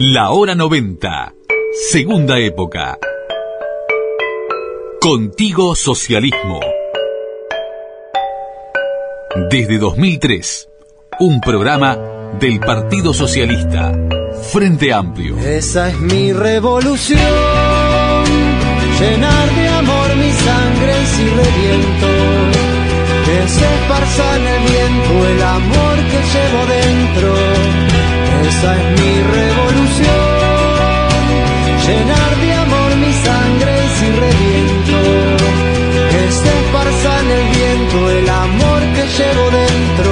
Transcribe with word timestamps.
La 0.00 0.30
hora 0.30 0.56
90. 0.56 1.34
Segunda 1.88 2.40
época. 2.40 2.98
Contigo 5.00 5.76
Socialismo. 5.76 6.58
Desde 9.50 9.78
2003, 9.78 10.68
un 11.20 11.40
programa 11.40 11.96
del 12.40 12.58
Partido 12.58 13.14
Socialista, 13.14 13.92
Frente 14.50 14.92
Amplio. 14.92 15.38
Esa 15.38 15.90
es 15.90 16.00
mi 16.00 16.32
revolución, 16.32 17.20
llenar 18.98 19.54
de 19.54 19.68
amor 19.68 20.16
mi 20.16 20.32
sangre 20.32 21.06
si 21.06 21.22
reviento, 21.22 22.06
que 23.26 23.48
se 23.48 23.64
esparza 23.64 24.36
en 24.38 24.46
el 24.46 24.60
viento 24.60 25.28
el 25.28 25.42
amor 25.42 25.96
que 26.10 26.18
llevo 26.18 26.66
dentro. 26.66 27.63
Esa 28.54 28.70
es 28.78 28.86
mi 29.00 29.14
revolución, 29.38 30.24
llenar 31.86 32.32
de 32.42 32.50
amor 32.64 32.90
mi 33.04 33.12
sangre 33.26 33.74
si 33.96 34.06
reviento, 34.24 34.98
que 36.10 36.22
se 36.38 36.50
esparza 36.60 37.10
en 37.22 37.28
el 37.38 37.44
viento 37.56 37.98
el 38.18 38.28
amor 38.28 38.80
que 38.94 39.04
llevo 39.16 39.44
dentro. 39.62 40.10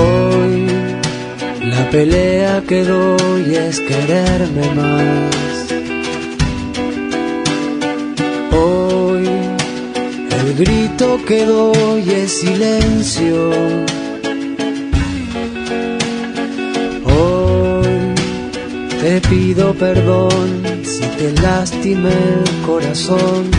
Hoy 0.00 0.54
la 1.68 1.82
pelea 1.90 2.54
que 2.66 2.80
doy 2.84 3.46
es 3.54 3.80
quererme 3.80 4.66
más. 4.80 5.56
Hoy 8.52 9.24
el 10.38 10.48
grito 10.56 11.06
que 11.26 11.44
doy 11.44 12.04
es 12.10 12.40
silencio. 12.40 13.99
Te 19.10 19.20
pido 19.22 19.74
perdón 19.74 20.62
si 20.84 21.00
te 21.00 21.32
lastimé 21.42 22.10
el 22.12 22.62
corazón. 22.64 23.50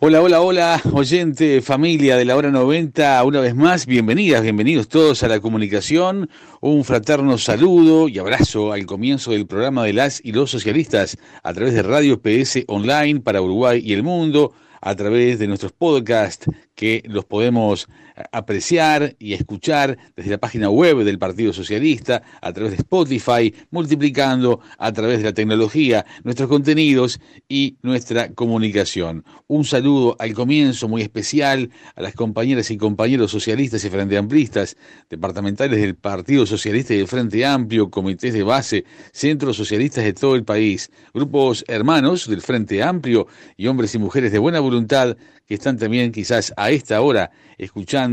Hola, 0.00 0.20
hola, 0.20 0.40
hola, 0.40 0.82
oyente, 0.92 1.62
familia 1.62 2.16
de 2.16 2.24
la 2.24 2.34
hora 2.34 2.50
90, 2.50 3.22
una 3.22 3.40
vez 3.40 3.54
más, 3.54 3.86
bienvenidas, 3.86 4.42
bienvenidos 4.42 4.88
todos 4.88 5.22
a 5.22 5.28
la 5.28 5.38
comunicación, 5.38 6.28
un 6.60 6.82
fraterno 6.82 7.38
saludo 7.38 8.08
y 8.08 8.18
abrazo 8.18 8.72
al 8.72 8.84
comienzo 8.84 9.30
del 9.30 9.46
programa 9.46 9.84
de 9.84 9.92
las 9.92 10.20
y 10.24 10.32
los 10.32 10.50
socialistas 10.50 11.16
a 11.44 11.54
través 11.54 11.74
de 11.74 11.84
Radio 11.84 12.20
PS 12.20 12.64
Online 12.66 13.20
para 13.20 13.42
Uruguay 13.42 13.80
y 13.80 13.92
el 13.92 14.02
mundo, 14.02 14.54
a 14.80 14.96
través 14.96 15.38
de 15.38 15.46
nuestros 15.46 15.70
podcasts 15.70 16.46
que 16.74 17.04
los 17.06 17.24
podemos 17.24 17.86
apreciar 18.32 19.16
y 19.18 19.34
escuchar 19.34 19.98
desde 20.16 20.30
la 20.30 20.38
página 20.38 20.70
web 20.70 21.04
del 21.04 21.18
Partido 21.18 21.52
Socialista, 21.52 22.22
a 22.40 22.52
través 22.52 22.72
de 22.72 22.78
Spotify, 22.78 23.54
multiplicando 23.70 24.60
a 24.78 24.92
través 24.92 25.18
de 25.18 25.24
la 25.24 25.32
tecnología 25.32 26.06
nuestros 26.24 26.48
contenidos 26.48 27.20
y 27.48 27.76
nuestra 27.82 28.32
comunicación. 28.32 29.24
Un 29.46 29.64
saludo 29.64 30.16
al 30.18 30.32
comienzo 30.34 30.88
muy 30.88 31.02
especial 31.02 31.70
a 31.94 32.02
las 32.02 32.14
compañeras 32.14 32.70
y 32.70 32.76
compañeros 32.76 33.30
socialistas 33.30 33.84
y 33.84 33.90
frente 33.90 34.16
amplistas, 34.16 34.76
departamentales 35.10 35.80
del 35.80 35.96
Partido 35.96 36.46
Socialista 36.46 36.94
y 36.94 36.98
del 36.98 37.08
Frente 37.08 37.44
Amplio, 37.44 37.90
comités 37.90 38.32
de 38.32 38.42
base, 38.42 38.84
centros 39.12 39.56
socialistas 39.56 40.04
de 40.04 40.12
todo 40.12 40.34
el 40.34 40.44
país, 40.44 40.90
grupos 41.12 41.64
hermanos 41.68 42.28
del 42.28 42.40
Frente 42.40 42.82
Amplio 42.82 43.26
y 43.56 43.66
hombres 43.66 43.94
y 43.94 43.98
mujeres 43.98 44.32
de 44.32 44.38
buena 44.38 44.60
voluntad 44.60 45.16
que 45.46 45.54
están 45.54 45.78
también 45.78 46.10
quizás 46.10 46.52
a 46.56 46.70
esta 46.70 47.00
hora 47.00 47.30
escuchando 47.56 48.05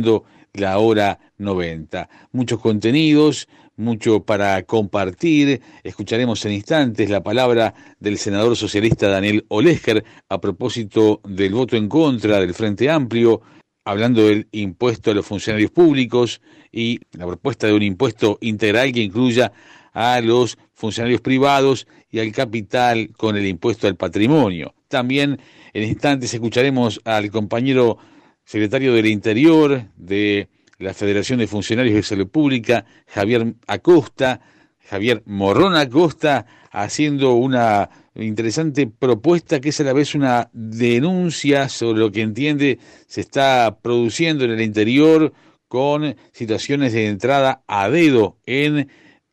la 0.53 0.79
hora 0.79 1.19
90. 1.37 2.09
Muchos 2.31 2.59
contenidos, 2.59 3.47
mucho 3.75 4.23
para 4.23 4.61
compartir. 4.63 5.61
Escucharemos 5.83 6.43
en 6.45 6.53
instantes 6.53 7.09
la 7.09 7.21
palabra 7.21 7.73
del 7.99 8.17
senador 8.17 8.55
socialista 8.55 9.07
Daniel 9.07 9.45
Olesker 9.49 10.03
a 10.29 10.39
propósito 10.39 11.21
del 11.27 11.53
voto 11.53 11.75
en 11.75 11.87
contra 11.87 12.39
del 12.39 12.53
Frente 12.53 12.89
Amplio, 12.89 13.41
hablando 13.85 14.25
del 14.27 14.47
impuesto 14.51 15.11
a 15.11 15.13
los 15.13 15.25
funcionarios 15.25 15.71
públicos 15.71 16.41
y 16.71 16.99
la 17.11 17.27
propuesta 17.27 17.67
de 17.67 17.73
un 17.73 17.83
impuesto 17.83 18.37
integral 18.41 18.91
que 18.91 19.01
incluya 19.01 19.51
a 19.93 20.21
los 20.21 20.57
funcionarios 20.73 21.21
privados 21.21 21.87
y 22.09 22.19
al 22.19 22.31
capital 22.31 23.09
con 23.15 23.37
el 23.37 23.45
impuesto 23.45 23.87
al 23.87 23.95
patrimonio. 23.95 24.73
También 24.87 25.39
en 25.73 25.83
instantes 25.83 26.33
escucharemos 26.33 27.01
al 27.03 27.31
compañero 27.31 27.97
secretario 28.45 28.93
del 28.93 29.07
Interior 29.07 29.85
de 29.95 30.47
la 30.79 30.93
Federación 30.93 31.39
de 31.39 31.47
Funcionarios 31.47 31.95
de 31.95 32.03
Salud 32.03 32.27
Pública, 32.27 32.85
Javier 33.07 33.55
Acosta, 33.67 34.41
Javier 34.89 35.23
Morrón 35.25 35.75
Acosta, 35.75 36.45
haciendo 36.71 37.35
una 37.35 37.89
interesante 38.15 38.87
propuesta 38.87 39.59
que 39.59 39.69
es 39.69 39.79
a 39.79 39.83
la 39.83 39.93
vez 39.93 40.13
una 40.13 40.49
denuncia 40.53 41.69
sobre 41.69 41.99
lo 41.99 42.11
que 42.11 42.21
entiende 42.21 42.79
se 43.07 43.21
está 43.21 43.79
produciendo 43.81 44.45
en 44.45 44.51
el 44.51 44.61
interior 44.61 45.33
con 45.67 46.15
situaciones 46.31 46.93
de 46.93 47.07
entrada 47.07 47.63
a 47.67 47.89
dedo 47.89 48.37
en 48.45 48.89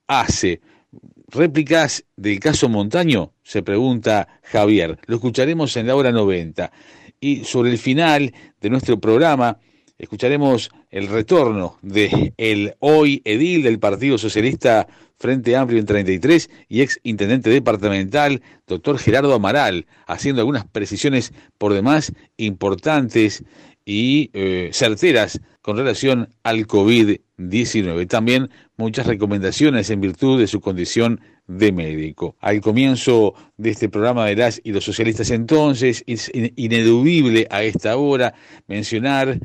ACE. 0.06 0.60
¿Réplicas 1.28 2.04
del 2.16 2.40
caso 2.40 2.68
Montaño? 2.68 3.34
Se 3.42 3.62
pregunta 3.62 4.40
Javier. 4.42 4.98
Lo 5.06 5.16
escucharemos 5.16 5.76
en 5.76 5.86
la 5.86 5.96
hora 5.96 6.10
90. 6.10 6.72
Y 7.20 7.44
sobre 7.44 7.70
el 7.70 7.78
final 7.78 8.32
de 8.62 8.70
nuestro 8.70 8.98
programa, 8.98 9.58
escucharemos 9.98 10.70
el 10.90 11.06
retorno 11.06 11.76
de 11.82 12.32
el 12.38 12.74
hoy 12.78 13.20
edil 13.26 13.62
del 13.62 13.78
Partido 13.78 14.16
Socialista 14.16 14.86
Frente 15.18 15.54
Amplio 15.54 15.78
en 15.78 15.84
33 15.84 16.48
y 16.70 16.80
ex 16.80 16.98
intendente 17.02 17.50
departamental, 17.50 18.40
doctor 18.66 18.98
Gerardo 18.98 19.34
Amaral, 19.34 19.86
haciendo 20.06 20.40
algunas 20.40 20.64
precisiones 20.64 21.34
por 21.58 21.74
demás 21.74 22.14
importantes 22.38 23.44
y 23.84 24.30
eh, 24.32 24.70
certeras 24.72 25.42
con 25.60 25.76
relación 25.76 26.30
al 26.42 26.66
COVID-19. 26.66 28.08
También 28.08 28.48
muchas 28.78 29.06
recomendaciones 29.06 29.90
en 29.90 30.00
virtud 30.00 30.40
de 30.40 30.46
su 30.46 30.62
condición 30.62 31.20
de 31.50 31.72
médico. 31.72 32.36
Al 32.40 32.60
comienzo 32.60 33.34
de 33.56 33.70
este 33.70 33.88
programa 33.88 34.26
de 34.26 34.36
las 34.36 34.60
y 34.62 34.70
los 34.70 34.84
socialistas 34.84 35.30
entonces, 35.30 36.04
es 36.06 36.30
ineludible 36.32 37.48
a 37.50 37.64
esta 37.64 37.96
hora 37.96 38.32
mencionar 38.68 39.36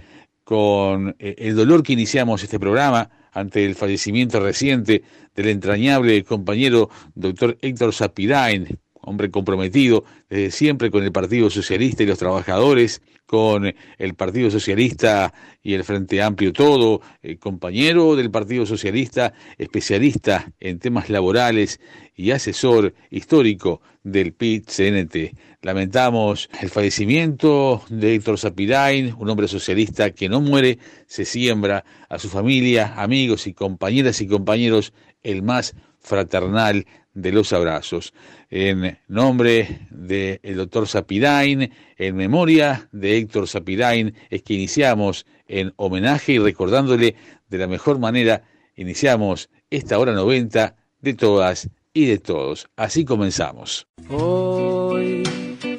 con 0.43 1.15
eh, 1.17 1.35
el 1.39 1.55
dolor 1.55 1.81
que 1.81 1.93
iniciamos 1.93 2.43
este 2.43 2.59
programa 2.59 3.09
ante 3.31 3.65
el 3.65 3.73
fallecimiento 3.73 4.39
reciente 4.39 5.01
del 5.33 5.47
entrañable 5.47 6.23
compañero 6.23 6.89
doctor 7.15 7.57
Héctor 7.59 7.91
Zapirain, 7.91 8.67
hombre 9.05 9.31
comprometido 9.31 10.03
desde 10.29 10.51
siempre 10.51 10.91
con 10.91 11.03
el 11.03 11.11
Partido 11.11 11.49
Socialista 11.49 12.03
y 12.03 12.07
los 12.07 12.17
trabajadores, 12.17 13.01
con 13.25 13.73
el 13.97 14.13
Partido 14.13 14.51
Socialista 14.51 15.33
y 15.63 15.73
el 15.73 15.83
Frente 15.83 16.21
Amplio 16.21 16.53
todo, 16.53 17.01
eh, 17.23 17.37
compañero 17.37 18.15
del 18.15 18.29
Partido 18.29 18.65
Socialista, 18.65 19.33
especialista 19.57 20.51
en 20.59 20.79
temas 20.79 21.09
laborales 21.09 21.79
y 22.15 22.31
asesor 22.31 22.93
histórico 23.09 23.81
del 24.03 24.33
PIT-CNT. 24.33 25.35
Lamentamos 25.61 26.49
el 26.61 26.69
fallecimiento 26.69 27.83
de 27.89 28.15
Héctor 28.15 28.37
Zapirain, 28.37 29.15
un 29.17 29.29
hombre 29.29 29.47
socialista 29.47 30.11
que 30.11 30.29
no 30.29 30.39
muere, 30.39 30.77
se 31.07 31.25
siembra 31.25 31.83
a 32.07 32.19
su 32.19 32.29
familia, 32.29 32.93
amigos 32.97 33.47
y 33.47 33.53
compañeras 33.53 34.21
y 34.21 34.27
compañeros 34.27 34.93
el 35.23 35.41
más 35.41 35.75
fraternal 35.99 36.85
de 37.15 37.31
los 37.31 37.51
abrazos. 37.53 38.13
En 38.51 38.99
nombre 39.07 39.87
del 39.89 40.55
doctor 40.55 40.87
Zapirain, 40.87 41.71
en 41.97 42.15
memoria 42.15 42.87
de 42.91 43.17
Héctor 43.17 43.47
Zapirain, 43.47 44.13
es 44.29 44.43
que 44.43 44.53
iniciamos 44.53 45.25
en 45.47 45.73
homenaje 45.77 46.33
y 46.33 46.39
recordándole 46.39 47.15
de 47.49 47.57
la 47.57 47.67
mejor 47.67 47.97
manera, 47.97 48.43
iniciamos 48.75 49.49
esta 49.71 49.97
hora 49.97 50.13
90 50.13 50.75
de 50.99 51.13
todas 51.13 51.69
y 51.93 52.05
de 52.05 52.19
todos. 52.19 52.67
Así 52.75 53.05
comenzamos. 53.05 53.87
Hoy 54.09 55.23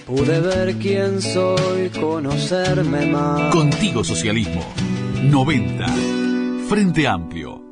pude 0.06 0.41
ver 0.41 0.75
quién 0.77 1.21
soy, 1.21 1.91
conocerme 1.91 3.06
más. 3.06 3.53
Contigo 3.53 4.03
Socialismo. 4.03 4.65
90. 5.23 5.87
Frente 6.69 7.06
Amplio. 7.06 7.66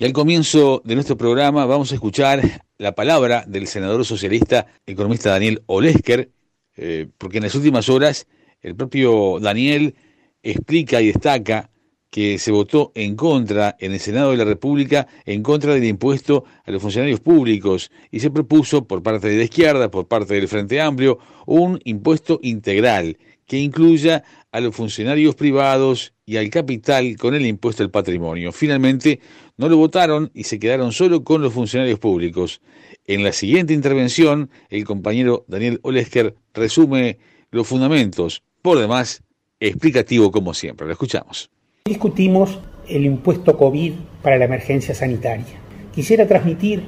Y 0.00 0.06
al 0.06 0.14
comienzo 0.14 0.80
de 0.82 0.94
nuestro 0.94 1.18
programa 1.18 1.66
vamos 1.66 1.92
a 1.92 1.94
escuchar 1.94 2.62
la 2.78 2.94
palabra 2.94 3.44
del 3.46 3.66
senador 3.66 4.02
socialista 4.06 4.66
economista 4.86 5.28
Daniel 5.28 5.62
Olesker, 5.66 6.30
eh, 6.74 7.06
porque 7.18 7.36
en 7.36 7.42
las 7.42 7.54
últimas 7.54 7.90
horas 7.90 8.26
el 8.62 8.74
propio 8.74 9.38
Daniel 9.40 9.94
explica 10.42 11.02
y 11.02 11.08
destaca 11.08 11.68
que 12.08 12.38
se 12.38 12.50
votó 12.50 12.92
en 12.94 13.14
contra 13.14 13.76
en 13.78 13.92
el 13.92 14.00
Senado 14.00 14.30
de 14.30 14.38
la 14.38 14.46
República, 14.46 15.06
en 15.26 15.42
contra 15.42 15.74
del 15.74 15.84
impuesto 15.84 16.44
a 16.64 16.70
los 16.70 16.80
funcionarios 16.80 17.20
públicos, 17.20 17.90
y 18.10 18.20
se 18.20 18.30
propuso 18.30 18.86
por 18.86 19.02
parte 19.02 19.28
de 19.28 19.36
la 19.36 19.44
izquierda, 19.44 19.90
por 19.90 20.08
parte 20.08 20.32
del 20.32 20.48
Frente 20.48 20.80
Amplio, 20.80 21.18
un 21.44 21.78
impuesto 21.84 22.40
integral 22.42 23.18
que 23.44 23.58
incluya 23.58 24.24
a 24.52 24.60
los 24.60 24.74
funcionarios 24.74 25.34
privados 25.34 26.12
y 26.26 26.36
al 26.36 26.50
capital 26.50 27.16
con 27.16 27.34
el 27.34 27.46
impuesto 27.46 27.82
al 27.82 27.90
patrimonio. 27.90 28.52
Finalmente, 28.52 29.20
no 29.56 29.68
lo 29.68 29.76
votaron 29.76 30.30
y 30.34 30.44
se 30.44 30.58
quedaron 30.58 30.92
solo 30.92 31.22
con 31.24 31.42
los 31.42 31.52
funcionarios 31.52 31.98
públicos. 31.98 32.60
En 33.06 33.24
la 33.24 33.32
siguiente 33.32 33.74
intervención, 33.74 34.50
el 34.68 34.84
compañero 34.84 35.44
Daniel 35.48 35.80
Olesker 35.82 36.34
resume 36.54 37.18
los 37.50 37.66
fundamentos, 37.66 38.42
por 38.62 38.78
demás, 38.78 39.22
explicativo 39.58 40.30
como 40.30 40.54
siempre. 40.54 40.86
Lo 40.86 40.92
escuchamos. 40.92 41.50
Discutimos 41.84 42.58
el 42.88 43.04
impuesto 43.04 43.56
COVID 43.56 43.92
para 44.22 44.38
la 44.38 44.44
emergencia 44.44 44.94
sanitaria. 44.94 45.60
Quisiera 45.94 46.26
transmitir 46.26 46.82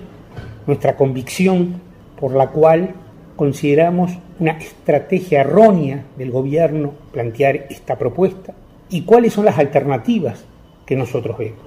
nuestra 0.66 0.96
convicción 0.96 1.80
por 2.18 2.34
la 2.34 2.50
cual 2.50 2.94
consideramos 3.42 4.12
una 4.38 4.52
estrategia 4.52 5.40
errónea 5.40 6.04
del 6.16 6.30
gobierno 6.30 6.92
plantear 7.10 7.66
esta 7.70 7.98
propuesta 7.98 8.54
y 8.88 9.02
cuáles 9.02 9.32
son 9.32 9.44
las 9.44 9.58
alternativas 9.58 10.44
que 10.86 10.94
nosotros 10.94 11.36
vemos. 11.38 11.64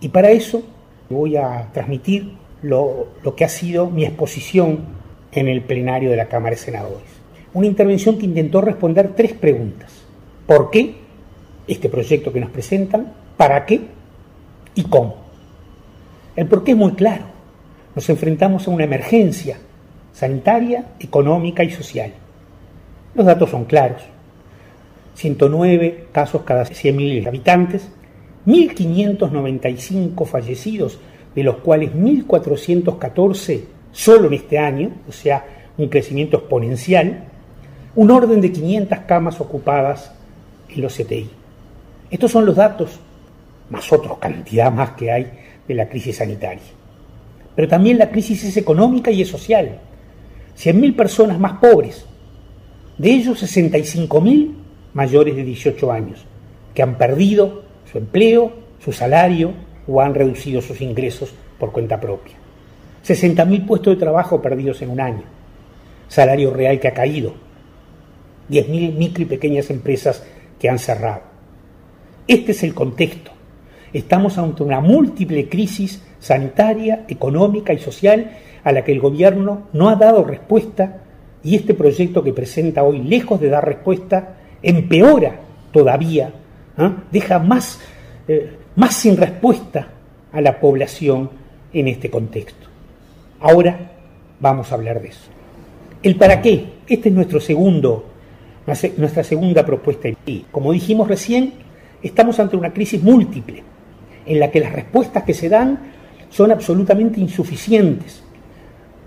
Y 0.00 0.08
para 0.08 0.32
eso 0.32 0.64
voy 1.08 1.36
a 1.36 1.68
transmitir 1.72 2.32
lo, 2.62 3.06
lo, 3.22 3.36
que 3.36 3.44
ha 3.44 3.48
sido 3.48 3.90
mi 3.90 4.04
exposición 4.04 4.80
en 5.30 5.46
el 5.46 5.62
plenario 5.62 6.10
de 6.10 6.16
la 6.16 6.26
Cámara 6.26 6.56
de 6.56 6.62
Senadores. 6.62 7.06
Una 7.52 7.68
intervención 7.68 8.18
que 8.18 8.26
intentó 8.26 8.60
responder 8.60 9.12
tres 9.14 9.34
preguntas. 9.34 9.92
¿Por 10.48 10.68
qué 10.72 10.96
este 11.68 11.88
proyecto 11.88 12.32
que 12.32 12.40
nos 12.40 12.50
presentan? 12.50 13.12
¿Para 13.36 13.64
qué? 13.66 13.82
¿Y 14.74 14.82
cómo? 14.82 15.14
El 16.34 16.48
por 16.48 16.64
qué 16.64 16.72
es 16.72 16.76
muy 16.76 16.94
claro. 16.94 17.26
Nos 17.94 18.10
enfrentamos 18.10 18.66
a 18.66 18.72
una 18.72 18.82
emergencia 18.82 19.58
sanitaria, 20.14 20.86
económica 21.00 21.62
y 21.62 21.70
social. 21.70 22.12
Los 23.14 23.26
datos 23.26 23.50
son 23.50 23.64
claros. 23.64 24.02
109 25.14 26.06
casos 26.12 26.42
cada 26.42 26.64
100.000 26.64 27.26
habitantes, 27.26 27.88
1.595 28.46 30.26
fallecidos, 30.26 30.98
de 31.34 31.42
los 31.42 31.56
cuales 31.56 31.92
1.414 31.92 33.64
solo 33.92 34.28
en 34.28 34.34
este 34.34 34.58
año, 34.58 34.90
o 35.08 35.12
sea, 35.12 35.44
un 35.76 35.88
crecimiento 35.88 36.38
exponencial, 36.38 37.24
un 37.94 38.10
orden 38.10 38.40
de 38.40 38.50
500 38.50 38.98
camas 39.00 39.40
ocupadas 39.40 40.12
en 40.68 40.80
los 40.80 40.94
CTI. 40.94 41.30
Estos 42.10 42.30
son 42.30 42.46
los 42.46 42.56
datos, 42.56 42.98
más 43.70 43.92
otros 43.92 44.18
cantidad 44.18 44.70
más 44.72 44.90
que 44.90 45.10
hay 45.10 45.30
de 45.66 45.74
la 45.74 45.88
crisis 45.88 46.16
sanitaria. 46.16 46.62
Pero 47.54 47.68
también 47.68 47.98
la 47.98 48.10
crisis 48.10 48.44
es 48.44 48.56
económica 48.56 49.10
y 49.10 49.22
es 49.22 49.28
social. 49.28 49.78
100.000 50.56 50.96
personas 50.96 51.38
más 51.38 51.54
pobres, 51.54 52.06
de 52.98 53.10
ellos 53.10 53.42
65.000 53.42 54.54
mayores 54.92 55.36
de 55.36 55.44
18 55.44 55.92
años, 55.92 56.24
que 56.74 56.82
han 56.82 56.96
perdido 56.96 57.62
su 57.90 57.98
empleo, 57.98 58.52
su 58.78 58.92
salario 58.92 59.52
o 59.86 60.00
han 60.00 60.14
reducido 60.14 60.60
sus 60.60 60.80
ingresos 60.80 61.32
por 61.58 61.72
cuenta 61.72 62.00
propia. 62.00 62.34
60.000 63.04 63.66
puestos 63.66 63.94
de 63.94 64.00
trabajo 64.00 64.40
perdidos 64.40 64.80
en 64.82 64.90
un 64.90 65.00
año, 65.00 65.24
salario 66.08 66.52
real 66.52 66.80
que 66.80 66.88
ha 66.88 66.94
caído, 66.94 67.34
10.000 68.50 68.94
micro 68.94 69.22
y 69.22 69.26
pequeñas 69.26 69.70
empresas 69.70 70.24
que 70.58 70.68
han 70.68 70.78
cerrado. 70.78 71.22
Este 72.26 72.52
es 72.52 72.62
el 72.62 72.74
contexto. 72.74 73.32
Estamos 73.92 74.38
ante 74.38 74.62
una 74.62 74.80
múltiple 74.80 75.48
crisis 75.48 76.02
sanitaria, 76.18 77.04
económica 77.08 77.72
y 77.72 77.78
social 77.78 78.30
a 78.64 78.72
la 78.72 78.82
que 78.82 78.92
el 78.92 79.00
gobierno 79.00 79.68
no 79.74 79.90
ha 79.90 79.96
dado 79.96 80.24
respuesta 80.24 81.02
y 81.42 81.54
este 81.54 81.74
proyecto 81.74 82.24
que 82.24 82.32
presenta 82.32 82.82
hoy, 82.82 83.02
lejos 83.02 83.38
de 83.38 83.50
dar 83.50 83.64
respuesta, 83.64 84.36
empeora 84.62 85.36
todavía, 85.70 86.32
¿ah? 86.78 87.04
deja 87.12 87.38
más, 87.38 87.78
eh, 88.26 88.56
más 88.74 88.94
sin 88.94 89.18
respuesta 89.18 89.88
a 90.32 90.40
la 90.40 90.58
población 90.58 91.30
en 91.72 91.88
este 91.88 92.08
contexto. 92.08 92.66
Ahora 93.40 93.92
vamos 94.40 94.72
a 94.72 94.76
hablar 94.76 95.02
de 95.02 95.08
eso. 95.08 95.28
El 96.02 96.16
para 96.16 96.40
qué, 96.40 96.64
este 96.88 97.10
es 97.10 97.14
nuestro 97.14 97.40
segundo, 97.40 98.06
nuestra 98.96 99.22
segunda 99.22 99.66
propuesta. 99.66 100.08
Y 100.24 100.46
como 100.50 100.72
dijimos 100.72 101.08
recién, 101.08 101.52
estamos 102.02 102.40
ante 102.40 102.56
una 102.56 102.72
crisis 102.72 103.02
múltiple, 103.02 103.62
en 104.24 104.40
la 104.40 104.50
que 104.50 104.60
las 104.60 104.72
respuestas 104.72 105.24
que 105.24 105.34
se 105.34 105.50
dan 105.50 105.92
son 106.30 106.50
absolutamente 106.50 107.20
insuficientes 107.20 108.23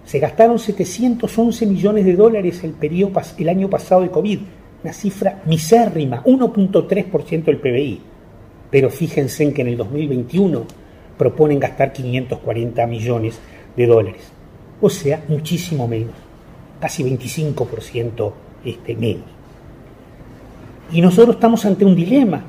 se 0.07 0.19
gastaron 0.19 0.57
711 0.57 1.65
millones 1.65 2.05
de 2.05 2.15
dólares 2.15 2.63
el, 2.63 2.71
periodo, 2.71 3.21
el 3.37 3.49
año 3.49 3.69
pasado 3.69 4.03
de 4.03 4.09
COVID, 4.09 4.39
una 4.81 4.93
cifra 4.93 5.41
misérrima, 5.45 6.23
1.3% 6.23 7.43
del 7.43 7.57
PBI. 7.57 8.01
Pero 8.71 8.89
fíjense 8.89 9.43
en 9.43 9.53
que 9.53 9.63
en 9.63 9.67
el 9.67 9.75
2021 9.75 10.63
proponen 11.17 11.59
gastar 11.59 11.91
540 11.91 12.87
millones 12.87 13.37
de 13.75 13.85
dólares. 13.85 14.31
O 14.79 14.89
sea, 14.89 15.25
muchísimo 15.27 15.89
menos, 15.89 16.15
casi 16.79 17.03
25% 17.03 18.31
este, 18.63 18.95
menos. 18.95 19.25
Y 20.93 21.01
nosotros 21.01 21.35
estamos 21.35 21.65
ante 21.65 21.83
un 21.83 21.97
dilema, 21.97 22.45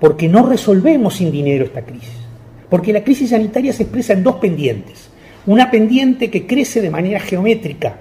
porque 0.00 0.28
no 0.28 0.48
resolvemos 0.48 1.16
sin 1.16 1.30
dinero 1.30 1.66
esta 1.66 1.82
crisis. 1.82 2.24
Porque 2.70 2.90
la 2.90 3.04
crisis 3.04 3.28
sanitaria 3.28 3.74
se 3.74 3.82
expresa 3.82 4.14
en 4.14 4.22
dos 4.22 4.36
pendientes 4.36 5.10
una 5.46 5.70
pendiente 5.70 6.30
que 6.30 6.46
crece 6.46 6.80
de 6.80 6.90
manera 6.90 7.20
geométrica, 7.20 7.96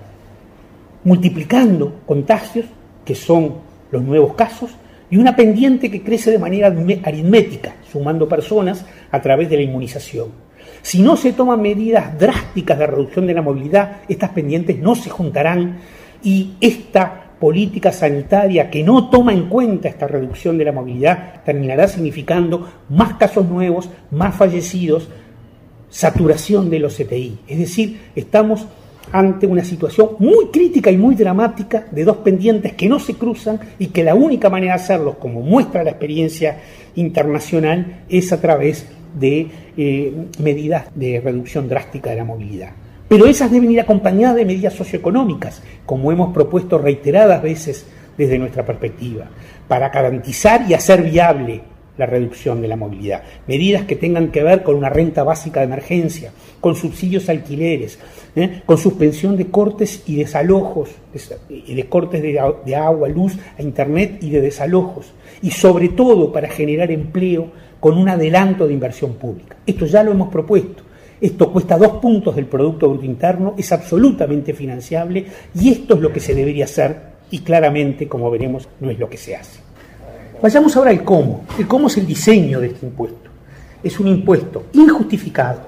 multiplicando 1.04 2.01
contagios, 2.06 2.66
que 3.04 3.16
son 3.16 3.56
los 3.92 4.01
nuevos 4.04 4.34
casos, 4.34 4.72
y 5.10 5.18
una 5.18 5.36
pendiente 5.36 5.92
que 5.92 6.01
crece 6.01 6.31
de 6.31 6.40
manera 6.40 6.68
aritmética, 6.68 7.75
sumando 7.92 8.28
personas 8.28 8.86
a 9.12 9.22
través 9.22 9.50
de 9.50 9.57
la 9.57 9.63
inmunización. 9.63 10.30
Si 10.81 11.01
no 11.01 11.16
se 11.16 11.34
toman 11.34 11.62
medidas 11.62 12.18
drásticas 12.18 12.80
de 12.80 12.88
reducción 12.88 13.28
de 13.28 13.34
la 13.34 13.42
movilidad, 13.42 13.98
estas 14.07 14.31
pendientes 14.31 14.80
no 14.80 14.95
se 14.95 15.10
juntarán 15.10 15.78
y 16.24 16.54
esta 16.62 17.24
política 17.40 17.92
sanitaria 17.92 18.69
que 18.69 18.84
no 18.84 19.10
toma 19.10 19.34
en 19.34 19.50
cuenta 19.50 19.90
esta 19.90 20.07
reducción 20.07 20.57
de 20.57 20.66
la 20.66 20.72
movilidad 20.72 21.44
terminará 21.44 21.88
significando 21.88 22.68
más 22.90 23.16
casos 23.16 23.45
nuevos, 23.48 23.90
más 24.12 24.36
fallecidos, 24.36 25.10
saturación 25.94 26.72
de 26.72 26.80
los 26.80 26.95
CTI. 26.95 27.38
Es 27.48 27.60
decir, 27.60 28.00
estamos 28.16 28.66
ante 29.12 29.45
una 29.45 29.63
situación 29.63 30.10
muy 30.18 30.48
crítica 30.48 30.90
y 30.90 30.98
muy 30.98 31.13
dramática 31.13 31.86
de 31.92 32.04
dos 32.04 32.18
pendientes 32.18 32.74
que 32.74 32.90
no 32.90 33.00
se 33.00 33.13
cruzan 33.13 33.60
y 33.78 33.88
que 33.88 34.04
la 34.04 34.16
única 34.16 34.50
manera 34.50 34.73
de 34.73 34.81
hacerlos, 34.81 35.18
como 35.18 35.42
muestra 35.42 35.83
la 35.83 35.92
experiencia 35.92 36.57
internacional, 36.95 38.06
es 38.09 38.33
a 38.33 38.42
través 38.42 38.88
de 39.19 39.47
eh, 39.78 40.14
medidas 40.40 40.85
de 40.95 41.21
reducción 41.23 41.69
drástica 41.69 42.09
de 42.09 42.16
la 42.16 42.26
movilidad. 42.26 42.71
Pero 43.07 43.28
esas 43.28 43.52
deben 43.52 43.69
ir 43.69 43.80
acompañadas 43.80 44.38
de 44.38 44.45
medidas 44.45 44.73
socioeconómicas, 44.73 45.62
como 45.85 46.12
hemos 46.12 46.33
propuesto 46.33 46.80
reiteradas 46.80 47.44
veces 47.44 47.85
desde 48.18 48.40
nuestra 48.40 48.66
perspectiva, 48.66 49.26
para 49.68 49.90
garantizar 49.90 50.66
y 50.68 50.73
hacer 50.73 51.04
viable 51.04 51.62
la 51.97 52.06
reducción 52.06 52.62
de 52.62 52.68
la 52.68 52.76
movilidad. 52.76 53.23
Medidas 53.47 53.85
que 53.85 53.95
tengan 53.95 54.31
que 54.31 54.44
ver 54.44 54.64
con 54.64 54.76
una 54.76 54.90
renta 54.90 55.23
básica 55.23 55.59
de 55.59 55.68
emergencia, 55.68 56.31
con 56.59 56.76
subsidios 56.76 57.30
alquileres, 57.30 58.00
¿eh? 58.35 58.62
con 58.66 58.78
suspensión 58.78 59.38
de 59.38 59.47
cortes 59.47 60.04
y 60.07 60.16
desalojos, 60.16 60.90
de, 61.50 61.85
cortes 61.88 62.21
de, 62.21 62.40
de 62.66 62.76
agua, 62.76 63.07
luz, 63.09 63.38
a 63.57 63.62
internet 63.62 64.18
y 64.21 64.30
de 64.30 64.42
desalojos. 64.42 65.14
Y 65.42 65.52
sobre 65.52 65.90
todo 65.90 66.31
para 66.31 66.50
generar 66.50 66.92
empleo 66.92 67.52
con 67.80 67.97
un 67.97 68.09
adelanto 68.09 68.68
de 68.68 68.73
inversión 68.73 69.16
pública. 69.16 69.57
Esto 69.66 69.85
ya 69.85 70.04
lo 70.04 70.12
hemos 70.12 70.30
propuesto. 70.30 70.83
Esto 71.19 71.54
cuesta 71.54 71.78
dos 71.78 72.02
puntos 72.02 72.35
del 72.35 72.47
Producto 72.47 72.90
Bruto 72.90 73.06
Interno, 73.06 73.56
es 73.57 73.71
absolutamente 73.71 74.54
financiable 74.54 75.26
y 75.56 75.69
esto 75.69 75.95
es 75.95 76.02
lo 76.02 76.12
que 76.12 76.19
se 76.19 76.35
debería 76.35 76.66
hacer 76.66 77.14
y 77.31 77.40
claramente, 77.40 78.09
como 78.09 78.30
veremos, 78.30 78.68
no 78.81 78.90
es 78.90 79.00
lo 79.00 79.09
que 79.09 79.18
se 79.18 79.35
hace. 79.35 79.62
Vayamos 80.42 80.75
ahora 80.75 80.92
al 80.92 81.04
cómo. 81.04 81.45
El 81.57 81.68
cómo 81.68 81.87
es 81.87 81.97
el 81.97 82.07
diseño 82.07 82.59
de 82.59 82.68
este 82.68 82.85
impuesto. 82.85 83.30
Es 83.83 83.99
un 83.99 84.07
impuesto 84.07 84.66
injustificado, 84.73 85.61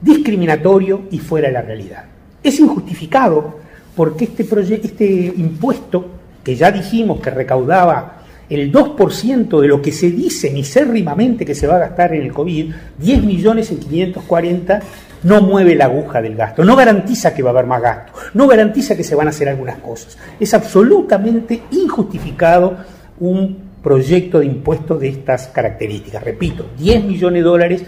discriminatorio 0.00 1.02
y 1.10 1.18
fuera 1.18 1.48
de 1.48 1.54
la 1.54 1.62
realidad. 1.62 2.04
Es 2.42 2.58
injustificado 2.60 3.60
porque 3.94 4.24
este, 4.24 4.46
este 4.74 5.34
impuesto, 5.36 6.06
que 6.42 6.56
ya 6.56 6.70
dijimos 6.70 7.20
que 7.20 7.30
recaudaba 7.30 8.22
el 8.48 8.70
2% 8.70 9.60
de 9.60 9.68
lo 9.68 9.80
que 9.80 9.92
se 9.92 10.10
dice 10.10 10.50
misérrimamente 10.50 11.46
que 11.46 11.54
se 11.54 11.66
va 11.66 11.76
a 11.76 11.80
gastar 11.80 12.14
en 12.14 12.22
el 12.22 12.32
COVID, 12.32 12.72
10 12.98 13.24
millones 13.24 13.70
en 13.70 13.78
540, 13.78 14.80
no 15.22 15.40
mueve 15.40 15.74
la 15.74 15.86
aguja 15.86 16.20
del 16.20 16.34
gasto, 16.34 16.64
no 16.64 16.76
garantiza 16.76 17.32
que 17.32 17.42
va 17.42 17.50
a 17.50 17.52
haber 17.52 17.66
más 17.66 17.80
gasto, 17.80 18.12
no 18.34 18.46
garantiza 18.46 18.96
que 18.96 19.04
se 19.04 19.14
van 19.14 19.28
a 19.28 19.30
hacer 19.30 19.48
algunas 19.48 19.78
cosas. 19.78 20.18
Es 20.38 20.52
absolutamente 20.52 21.62
injustificado 21.70 22.76
un 23.20 23.71
proyecto 23.82 24.38
de 24.38 24.46
impuesto 24.46 24.96
de 24.96 25.08
estas 25.08 25.48
características. 25.48 26.22
Repito, 26.22 26.66
10 26.78 27.04
millones 27.04 27.42
de 27.42 27.48
dólares, 27.48 27.84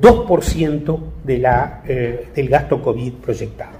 2% 0.00 1.00
de 1.24 1.38
la, 1.38 1.82
eh, 1.86 2.28
del 2.34 2.48
gasto 2.48 2.82
COVID 2.82 3.12
proyectado. 3.14 3.78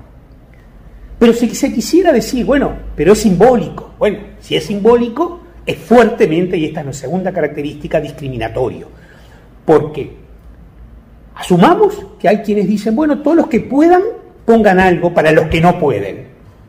Pero 1.19 1.33
si 1.33 1.49
se 1.55 1.73
quisiera 1.73 2.13
decir, 2.13 2.45
bueno, 2.45 2.73
pero 2.95 3.13
es 3.13 3.19
simbólico. 3.21 3.95
Bueno, 3.99 4.19
si 4.41 4.57
es 4.57 4.65
simbólico, 4.65 5.41
es 5.65 5.79
fuertemente, 5.79 6.59
y 6.59 6.67
esta 6.67 6.81
es 6.81 6.87
la 6.87 6.93
segunda 6.93 7.33
característica, 7.33 8.01
discriminatorio. 8.01 8.89
Porque 9.65 10.13
asumamos 11.35 12.07
que 12.19 12.29
hay 12.29 12.39
quienes 12.39 12.69
dicen, 12.69 12.95
bueno, 12.95 13.23
todos 13.23 13.37
los 13.37 13.47
que 13.49 13.61
puedan 13.61 14.03
pongan 14.45 14.79
algo 14.79 15.13
para 15.13 15.33
los 15.33 15.47
que 15.47 15.61
no 15.61 15.79
pueden. 15.79 16.29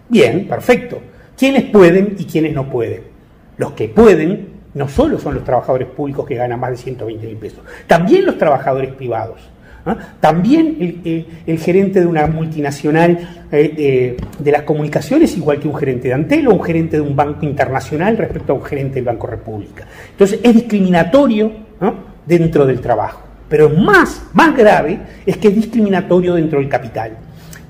Bien, 0.10 0.48
perfecto. 0.48 1.00
¿Quiénes 1.38 1.66
pueden 1.66 2.16
y 2.18 2.26
quiénes 2.26 2.54
no 2.54 2.70
pueden? 2.70 3.17
Los 3.58 3.72
que 3.72 3.90
pueden 3.90 4.58
no 4.74 4.88
solo 4.88 5.20
son 5.20 5.36
los 5.36 5.44
trabajadores 5.44 5.88
públicos 5.88 6.26
que 6.26 6.36
ganan 6.36 6.60
más 6.60 6.72
de 6.72 6.78
120 6.78 7.26
mil 7.26 7.38
pesos, 7.38 7.60
también 7.88 8.26
los 8.26 8.38
trabajadores 8.38 8.94
privados. 8.94 9.40
¿ah? 9.86 9.98
También 10.20 11.02
el, 11.48 11.58
gerente 11.60 12.00
de 12.00 12.06
una 12.06 12.28
multinacional 12.28 13.46
eh, 13.52 14.18
de, 14.38 14.52
las 14.52 14.62
comunicaciones, 14.64 15.36
igual 15.36 15.60
que 15.60 15.68
un 15.68 15.76
gerente 15.76 16.10
de 16.10 16.14
Antel 16.14 16.48
o 16.48 16.54
un 16.54 16.64
gerente 16.64 16.98
de 16.98 17.02
un 17.02 17.16
banco 17.16 17.46
internacional 17.46 18.18
respecto 18.18 18.54
a 18.54 18.56
un 18.56 18.64
gerente 18.64 18.96
del 18.96 19.06
Banco 19.06 19.28
República. 19.28 19.86
Entonces 20.12 20.40
es 20.44 20.54
discriminatorio 20.54 21.52
dentro 22.26 22.66
del 22.66 22.80
trabajo. 22.80 23.24
Pero 23.50 23.70
más, 23.70 24.24
más 24.34 24.56
grave 24.56 25.00
es 25.26 25.38
que 25.38 25.48
es 25.48 25.56
discriminatorio 25.56 26.36
dentro 26.36 26.60
del 26.60 26.68
capital 26.68 27.18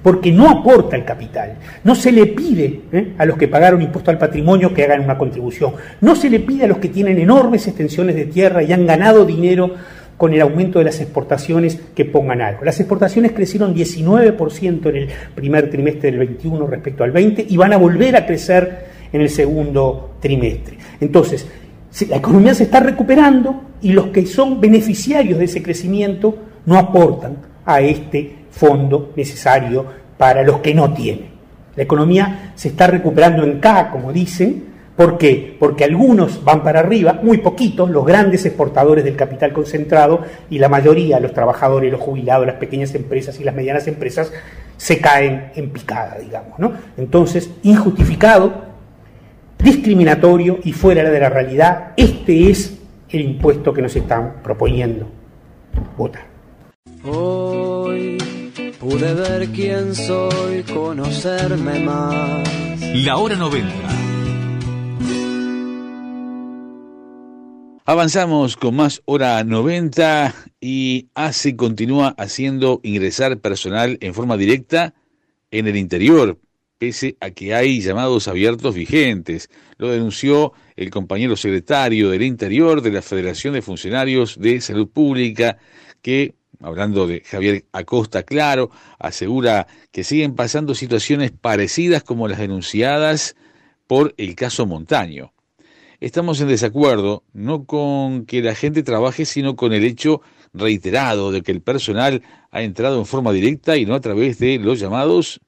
porque 0.03 0.31
no 0.31 0.49
aporta 0.49 0.95
el 0.95 1.05
capital. 1.05 1.55
No 1.83 1.95
se 1.95 2.11
le 2.11 2.27
pide 2.27 2.81
¿eh? 2.91 3.13
a 3.17 3.25
los 3.25 3.37
que 3.37 3.47
pagaron 3.47 3.81
impuesto 3.81 4.11
al 4.11 4.17
patrimonio 4.17 4.73
que 4.73 4.83
hagan 4.83 5.03
una 5.03 5.17
contribución. 5.17 5.73
No 6.01 6.15
se 6.15 6.29
le 6.29 6.39
pide 6.39 6.65
a 6.65 6.67
los 6.67 6.77
que 6.77 6.89
tienen 6.89 7.19
enormes 7.19 7.67
extensiones 7.67 8.15
de 8.15 8.25
tierra 8.25 8.63
y 8.63 8.71
han 8.71 8.85
ganado 8.85 9.25
dinero 9.25 9.75
con 10.17 10.33
el 10.33 10.41
aumento 10.41 10.79
de 10.79 10.85
las 10.85 10.99
exportaciones 10.99 11.79
que 11.95 12.05
pongan 12.05 12.41
algo. 12.41 12.65
Las 12.65 12.79
exportaciones 12.79 13.33
crecieron 13.33 13.75
19% 13.75 14.89
en 14.89 14.95
el 14.95 15.09
primer 15.35 15.69
trimestre 15.69 16.09
del 16.09 16.19
21 16.19 16.65
respecto 16.67 17.03
al 17.03 17.11
20 17.11 17.45
y 17.47 17.57
van 17.57 17.73
a 17.73 17.77
volver 17.77 18.15
a 18.15 18.25
crecer 18.25 18.87
en 19.13 19.21
el 19.21 19.29
segundo 19.29 20.15
trimestre. 20.19 20.77
Entonces, 20.99 21.47
la 22.09 22.17
economía 22.17 22.53
se 22.53 22.63
está 22.63 22.79
recuperando 22.79 23.61
y 23.81 23.91
los 23.91 24.07
que 24.07 24.25
son 24.25 24.59
beneficiarios 24.59 25.37
de 25.37 25.45
ese 25.45 25.61
crecimiento 25.61 26.35
no 26.65 26.77
aportan 26.77 27.37
a 27.67 27.81
este 27.81 28.35
fondo 28.49 29.13
necesario 29.15 29.85
para 30.17 30.41
los 30.41 30.59
que 30.61 30.73
no 30.73 30.91
tienen. 30.93 31.27
La 31.75 31.83
economía 31.83 32.53
se 32.55 32.69
está 32.69 32.87
recuperando 32.87 33.43
en 33.43 33.59
K, 33.59 33.91
como 33.91 34.11
dicen. 34.11 34.75
¿Por 34.95 35.19
qué? 35.19 35.55
Porque 35.59 35.83
algunos 35.83 36.43
van 36.43 36.63
para 36.63 36.79
arriba, 36.79 37.19
muy 37.21 37.37
poquitos, 37.37 37.91
los 37.91 38.03
grandes 38.03 38.43
exportadores 38.47 39.03
del 39.03 39.15
capital 39.15 39.53
concentrado 39.53 40.21
y 40.49 40.57
la 40.57 40.69
mayoría, 40.69 41.19
los 41.19 41.33
trabajadores, 41.33 41.91
los 41.91 42.01
jubilados, 42.01 42.47
las 42.47 42.55
pequeñas 42.55 42.95
empresas 42.95 43.39
y 43.39 43.43
las 43.43 43.53
medianas 43.53 43.87
empresas, 43.87 44.33
se 44.75 44.99
caen 44.99 45.51
en 45.53 45.69
picada, 45.69 46.17
digamos. 46.19 46.57
¿no? 46.57 46.73
Entonces, 46.97 47.51
injustificado, 47.61 48.65
discriminatorio 49.59 50.57
y 50.63 50.71
fuera 50.71 51.07
de 51.07 51.19
la 51.19 51.29
realidad, 51.29 51.91
este 51.95 52.49
es 52.49 52.79
el 53.09 53.21
impuesto 53.21 53.71
que 53.73 53.83
nos 53.83 53.95
están 53.95 54.37
proponiendo. 54.41 55.07
Vota. 55.95 56.25
Hoy 57.87 58.17
Pude 58.79 59.13
ver 59.15 59.49
quién 59.49 59.93
soy, 59.95 60.63
conocerme 60.63 61.79
más. 61.79 62.47
La 62.93 63.17
hora 63.17 63.35
90. 63.35 63.73
Avanzamos 67.83 68.55
con 68.55 68.75
más 68.75 69.01
hora 69.05 69.43
90 69.43 70.33
y 70.61 71.09
ACE 71.15 71.55
continúa 71.55 72.15
haciendo 72.17 72.79
ingresar 72.83 73.39
personal 73.39 73.97
en 73.99 74.13
forma 74.13 74.37
directa 74.37 74.93
en 75.51 75.67
el 75.67 75.75
interior, 75.75 76.39
pese 76.77 77.17
a 77.19 77.31
que 77.31 77.55
hay 77.55 77.81
llamados 77.81 78.27
abiertos 78.27 78.73
vigentes. 78.73 79.49
Lo 79.77 79.89
denunció 79.89 80.53
el 80.75 80.91
compañero 80.91 81.35
secretario 81.35 82.09
del 82.09 82.21
Interior 82.23 82.81
de 82.81 82.91
la 82.91 83.01
Federación 83.01 83.53
de 83.53 83.61
Funcionarios 83.61 84.39
de 84.39 84.61
Salud 84.61 84.87
Pública, 84.87 85.57
que 86.01 86.36
hablando 86.61 87.07
de 87.07 87.21
Javier 87.21 87.65
Acosta, 87.71 88.23
claro, 88.23 88.71
asegura 88.99 89.67
que 89.91 90.03
siguen 90.03 90.35
pasando 90.35 90.75
situaciones 90.75 91.31
parecidas 91.31 92.03
como 92.03 92.27
las 92.27 92.39
denunciadas 92.39 93.35
por 93.87 94.13
el 94.17 94.35
caso 94.35 94.65
Montaño. 94.65 95.33
Estamos 95.99 96.39
en 96.41 96.47
desacuerdo 96.47 97.23
no 97.33 97.65
con 97.65 98.25
que 98.25 98.41
la 98.41 98.53
gente 98.53 98.83
trabaje, 98.83 99.25
sino 99.25 99.55
con 99.55 99.73
el 99.73 99.83
hecho 99.83 100.21
reiterado 100.53 101.31
de 101.31 101.41
que 101.41 101.51
el 101.51 101.61
personal 101.61 102.21
ha 102.51 102.61
entrado 102.61 102.99
en 102.99 103.05
forma 103.05 103.31
directa 103.31 103.77
y 103.77 103.85
no 103.85 103.95
a 103.95 104.01
través 104.01 104.37
de 104.39 104.59
los 104.59 104.79
llamados 104.79 105.41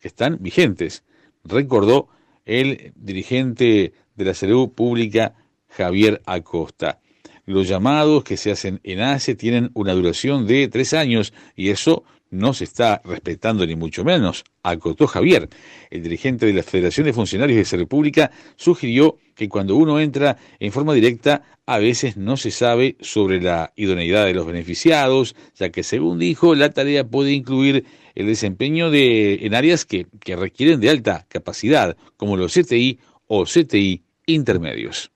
que 0.00 0.08
están 0.08 0.38
vigentes, 0.40 1.04
recordó 1.44 2.08
el 2.44 2.92
dirigente 2.96 3.92
de 4.14 4.24
la 4.24 4.34
salud 4.34 4.70
pública 4.70 5.34
Javier 5.68 6.22
Acosta. 6.26 7.00
Los 7.48 7.66
llamados 7.66 8.24
que 8.24 8.36
se 8.36 8.50
hacen 8.50 8.78
en 8.84 9.00
ACE 9.00 9.34
tienen 9.34 9.70
una 9.72 9.94
duración 9.94 10.46
de 10.46 10.68
tres 10.68 10.92
años 10.92 11.32
y 11.56 11.70
eso 11.70 12.04
no 12.28 12.52
se 12.52 12.64
está 12.64 13.00
respetando 13.06 13.66
ni 13.66 13.74
mucho 13.74 14.04
menos, 14.04 14.44
acotó 14.62 15.06
Javier. 15.06 15.48
El 15.88 16.02
dirigente 16.02 16.44
de 16.44 16.52
la 16.52 16.62
Federación 16.62 17.06
de 17.06 17.14
Funcionarios 17.14 17.56
de 17.56 17.62
esa 17.62 17.78
República 17.78 18.30
sugirió 18.56 19.16
que 19.34 19.48
cuando 19.48 19.76
uno 19.76 19.98
entra 19.98 20.36
en 20.60 20.72
forma 20.72 20.92
directa 20.92 21.40
a 21.64 21.78
veces 21.78 22.18
no 22.18 22.36
se 22.36 22.50
sabe 22.50 22.98
sobre 23.00 23.40
la 23.40 23.72
idoneidad 23.76 24.26
de 24.26 24.34
los 24.34 24.46
beneficiados, 24.46 25.34
ya 25.56 25.70
que 25.70 25.84
según 25.84 26.18
dijo 26.18 26.54
la 26.54 26.68
tarea 26.68 27.08
puede 27.08 27.32
incluir 27.32 27.86
el 28.14 28.26
desempeño 28.26 28.90
de, 28.90 29.46
en 29.46 29.54
áreas 29.54 29.86
que, 29.86 30.06
que 30.20 30.36
requieren 30.36 30.80
de 30.80 30.90
alta 30.90 31.24
capacidad, 31.30 31.96
como 32.18 32.36
los 32.36 32.52
CTI 32.52 32.98
o 33.26 33.44
CTI 33.46 34.02
intermedios. 34.26 35.10